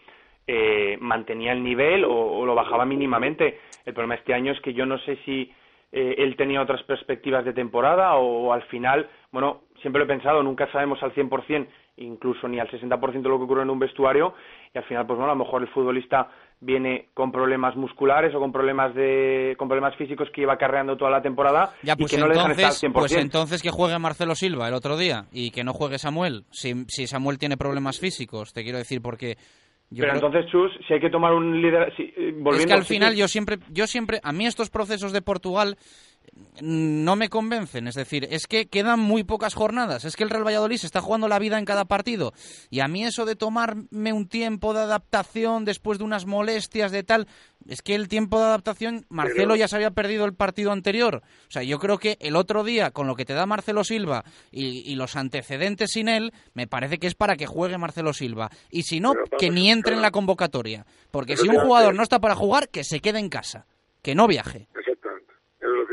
[0.53, 3.59] eh, mantenía el nivel o, o lo bajaba mínimamente.
[3.85, 5.49] El problema este año es que yo no sé si
[5.93, 10.43] eh, él tenía otras perspectivas de temporada o, al final, bueno, siempre lo he pensado,
[10.43, 11.67] nunca sabemos al 100%,
[11.97, 14.33] incluso ni al 60% de lo que ocurre en un vestuario,
[14.73, 16.29] y al final, pues bueno, a lo mejor el futbolista
[16.59, 21.09] viene con problemas musculares o con problemas de con problemas físicos que iba carreando toda
[21.09, 22.93] la temporada Ya, y pues que no le dejan estar al entonces, 100%.
[22.93, 26.43] pues entonces que juegue Marcelo Silva el otro día y que no juegue Samuel.
[26.51, 29.37] Si, si Samuel tiene problemas físicos, te quiero decir, porque
[29.91, 31.93] yo Pero creo- entonces, Chus, si hay que tomar un líder...
[31.95, 33.19] Si, eh, volviendo, es que al final sí.
[33.19, 35.77] yo siempre, yo siempre, a mí estos procesos de Portugal
[36.61, 37.87] no me convencen.
[37.87, 40.05] Es decir, es que quedan muy pocas jornadas.
[40.05, 42.33] Es que el Real Valladolid se está jugando la vida en cada partido.
[42.69, 47.03] Y a mí eso de tomarme un tiempo de adaptación después de unas molestias de
[47.03, 47.27] tal,
[47.67, 51.21] es que el tiempo de adaptación, Marcelo ya se había perdido el partido anterior.
[51.47, 54.23] O sea, yo creo que el otro día, con lo que te da Marcelo Silva
[54.51, 58.51] y, los antecedentes sin él, me parece que es para que juegue Marcelo Silva.
[58.69, 60.85] Y si no, que ni entre en la convocatoria.
[61.11, 63.65] Porque si un jugador no está para jugar, que se quede en casa,
[64.01, 64.67] que no viaje.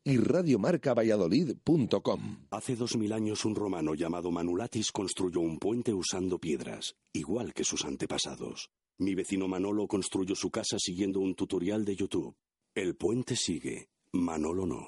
[0.05, 2.47] y radiomarcavalladolid.com.
[2.51, 7.65] Hace dos mil años un romano llamado Manulatis construyó un puente usando piedras, igual que
[7.65, 8.71] sus antepasados.
[8.99, 12.37] Mi vecino Manolo construyó su casa siguiendo un tutorial de YouTube.
[12.73, 14.87] El puente sigue, Manolo no.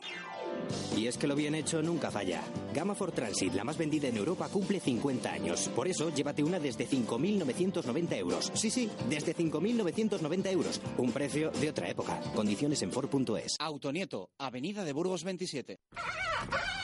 [0.97, 2.43] Y es que lo bien hecho nunca falla.
[2.74, 5.70] Gama for Transit, la más vendida en Europa, cumple 50 años.
[5.74, 8.51] Por eso, llévate una desde 5.990 euros.
[8.55, 10.81] Sí, sí, desde 5.990 euros.
[10.97, 12.20] Un precio de otra época.
[12.35, 13.57] Condiciones en Ford.es.
[13.59, 15.78] Autonieto, Avenida de Burgos 27.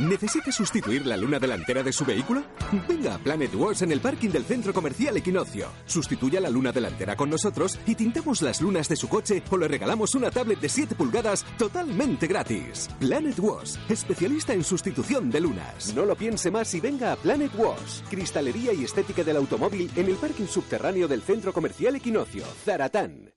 [0.00, 2.42] ¿Necesita sustituir la luna delantera de su vehículo?
[2.88, 5.68] Venga a Planet Wars en el parking del centro comercial Equinoccio.
[5.86, 9.68] Sustituya la luna delantera con nosotros y tintamos las lunas de su coche o le
[9.68, 12.88] regalamos una tablet de 7 pulgadas totalmente gratis.
[12.98, 15.94] Planet Wars especialista en sustitución de lunas.
[15.94, 20.06] No lo piense más y venga a Planet Wash, cristalería y estética del automóvil en
[20.06, 23.32] el parking subterráneo del centro comercial Equinoccio, Zaratán.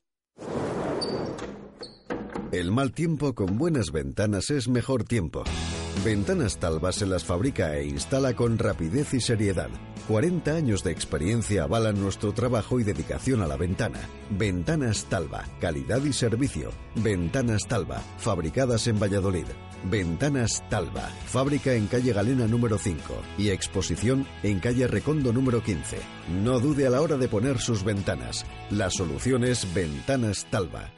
[2.51, 5.43] El mal tiempo con buenas ventanas es mejor tiempo.
[6.05, 9.69] Ventanas Talva se las fabrica e instala con rapidez y seriedad.
[10.07, 13.99] 40 años de experiencia avalan nuestro trabajo y dedicación a la ventana.
[14.29, 16.71] Ventanas Talva, calidad y servicio.
[16.95, 19.47] Ventanas Talva, fabricadas en Valladolid.
[19.83, 25.97] Ventanas Talva, fábrica en calle Galena número 5 y exposición en calle Recondo número 15.
[26.43, 28.45] No dude a la hora de poner sus ventanas.
[28.69, 30.91] La solución es Ventanas Talva.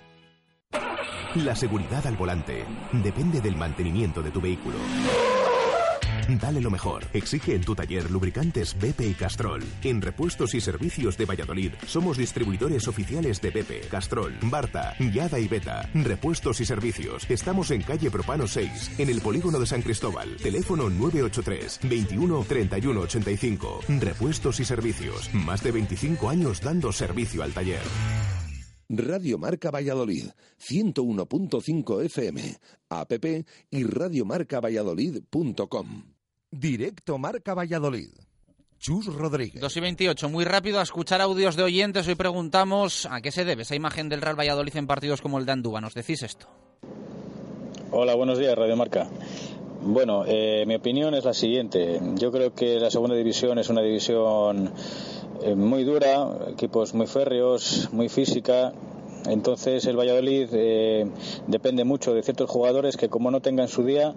[1.36, 4.78] La seguridad al volante depende del mantenimiento de tu vehículo.
[6.38, 7.06] Dale lo mejor.
[7.14, 9.64] Exige en tu taller lubricantes BP y Castrol.
[9.84, 15.48] En repuestos y servicios de Valladolid somos distribuidores oficiales de BP, Castrol, Barta, Yada y
[15.48, 15.90] Beta.
[15.94, 17.26] Repuestos y servicios.
[17.30, 20.36] Estamos en calle Propano 6, en el polígono de San Cristóbal.
[20.38, 23.80] Teléfono 983 21 31 85.
[24.00, 25.34] Repuestos y servicios.
[25.34, 27.82] Más de 25 años dando servicio al taller.
[28.92, 32.58] Radio Marca Valladolid, 101.5 FM,
[32.90, 33.14] app
[33.70, 36.19] y radiomarcavalladolid.com.
[36.52, 38.10] Directo Marca Valladolid.
[38.80, 39.62] Chus Rodríguez.
[39.62, 42.08] 2 y 28, muy rápido a escuchar audios de oyentes.
[42.08, 45.46] Hoy preguntamos a qué se debe esa imagen del Real Valladolid en partidos como el
[45.46, 45.80] de Andúba.
[45.80, 46.48] ¿Nos decís esto?
[47.92, 49.08] Hola, buenos días, Radio Marca.
[49.82, 52.02] Bueno, eh, mi opinión es la siguiente.
[52.16, 54.74] Yo creo que la segunda división es una división
[55.44, 58.74] eh, muy dura, equipos muy férreos, muy física.
[59.28, 61.06] Entonces el Valladolid eh,
[61.48, 64.16] depende mucho de ciertos jugadores que como no tengan su día,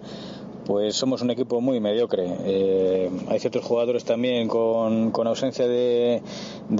[0.65, 2.25] pues somos un equipo muy mediocre.
[2.45, 6.21] Eh, hay ciertos jugadores también con, ausencia de,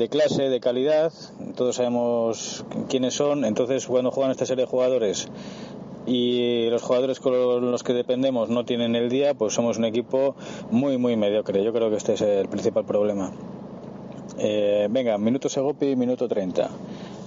[0.09, 1.11] clase, de calidad.
[1.55, 3.45] Todos sabemos quiénes son.
[3.45, 5.27] Entonces, cuando juegan esta serie de jugadores
[6.05, 10.35] y los jugadores con los que dependemos no tienen el día, pues somos un equipo
[10.71, 11.63] muy, muy mediocre.
[11.63, 13.31] Yo creo que este es el principal problema.
[14.39, 16.69] Eh, venga, minuto Segopi, minuto 30.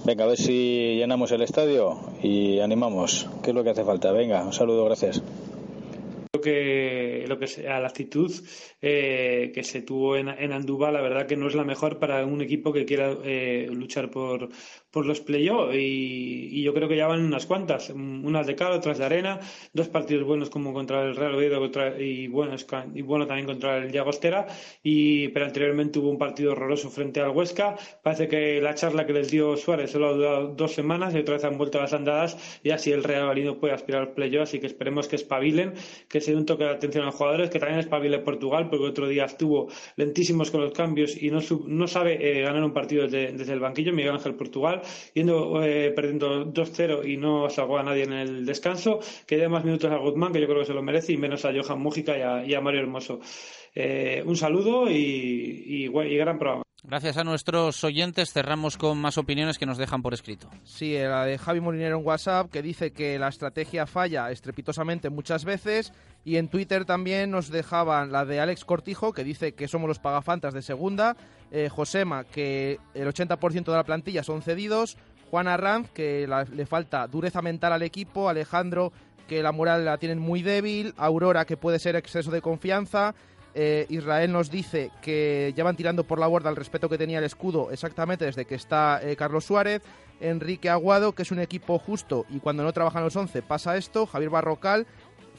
[0.05, 3.27] Venga, a ver si llenamos el estadio y animamos.
[3.43, 4.11] ¿Qué es lo que hace falta?
[4.11, 5.21] Venga, un saludo, gracias
[6.41, 8.31] que lo que sea la actitud
[8.81, 12.25] eh, que se tuvo en, en Andúba la verdad que no es la mejor para
[12.25, 14.49] un equipo que quiera eh, luchar por,
[14.91, 18.97] por los playoffs y, yo creo que ya van unas cuantas unas de cara otras
[18.97, 19.39] de arena
[19.73, 21.61] dos partidos buenos como contra el Real Oviedo
[21.99, 22.55] y bueno
[22.93, 24.47] y bueno también contra el Llagostera.
[24.83, 27.75] Y pero anteriormente hubo un partido horroroso frente al Huesca.
[28.01, 31.35] Parece que la charla que les dio Suárez solo ha durado dos semanas y otra
[31.35, 32.59] vez han vuelto a las andadas.
[32.63, 35.73] Y así el Real Valladolid puede aspirar al playoff así que esperemos que espabilen
[36.07, 39.07] que un toque de atención a los jugadores, que también es Pablo Portugal, porque otro
[39.07, 43.53] día estuvo lentísimos con los cambios y no, no sabe eh, ganar un partido desde,
[43.53, 44.81] el banquillo, Miguel Ángel Portugal,
[45.13, 49.63] yendo eh, perdiendo 2-0 y no salvó a nadie en el descanso, que dé más
[49.63, 52.45] minutos a Guzmán, que yo creo que se lo merece, y menos a Johan Mújica
[52.45, 53.19] y a, Mario Hermoso.
[53.73, 56.66] Eh, un saludo y gran programa.
[56.89, 60.49] Gracias a nuestros oyentes cerramos con más opiniones que nos dejan por escrito.
[60.63, 65.43] Sí, la de Javi Molinero en WhatsApp que dice que la estrategia falla estrepitosamente muchas
[65.43, 65.91] veces
[66.23, 69.99] y en Twitter también nos dejaban la de Alex Cortijo que dice que somos los
[69.99, 71.17] pagafantas de segunda,
[71.51, 74.95] eh, Josema que el 80% de la plantilla son cedidos,
[75.29, 78.93] Juan Arranz que le falta dureza mental al equipo, Alejandro
[79.27, 83.13] que la moral la tienen muy débil, Aurora que puede ser exceso de confianza,
[83.59, 87.17] eh, Israel nos dice que ya van tirando por la borda el respeto que tenía
[87.17, 89.81] el escudo exactamente desde que está eh, Carlos Suárez.
[90.19, 94.05] Enrique Aguado, que es un equipo justo y cuando no trabajan los 11 pasa esto.
[94.05, 94.85] Javier Barrocal,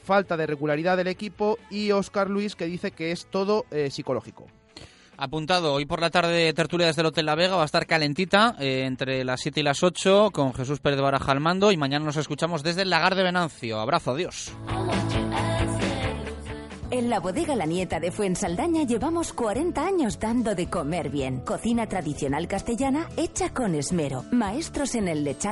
[0.03, 1.57] falta de regularidad del equipo.
[1.69, 4.47] Y Oscar Luis, que dice que es todo eh, psicológico.
[5.15, 8.55] Apuntado, hoy por la tarde tertulia desde el Hotel La Vega va a estar calentita
[8.59, 12.17] entre las 7 y las 8 con Jesús Pérez Baraja al mando y mañana nos
[12.17, 13.79] escuchamos desde el Lagar de Venancio.
[13.79, 14.53] Abrazo, adiós.
[16.91, 21.41] En la bodega La Nieta de Fuensaldaña llevamos 40 años dando de comer bien.
[21.41, 24.25] Cocina tradicional castellana hecha con esmero.
[24.31, 25.49] Maestros en el lechazo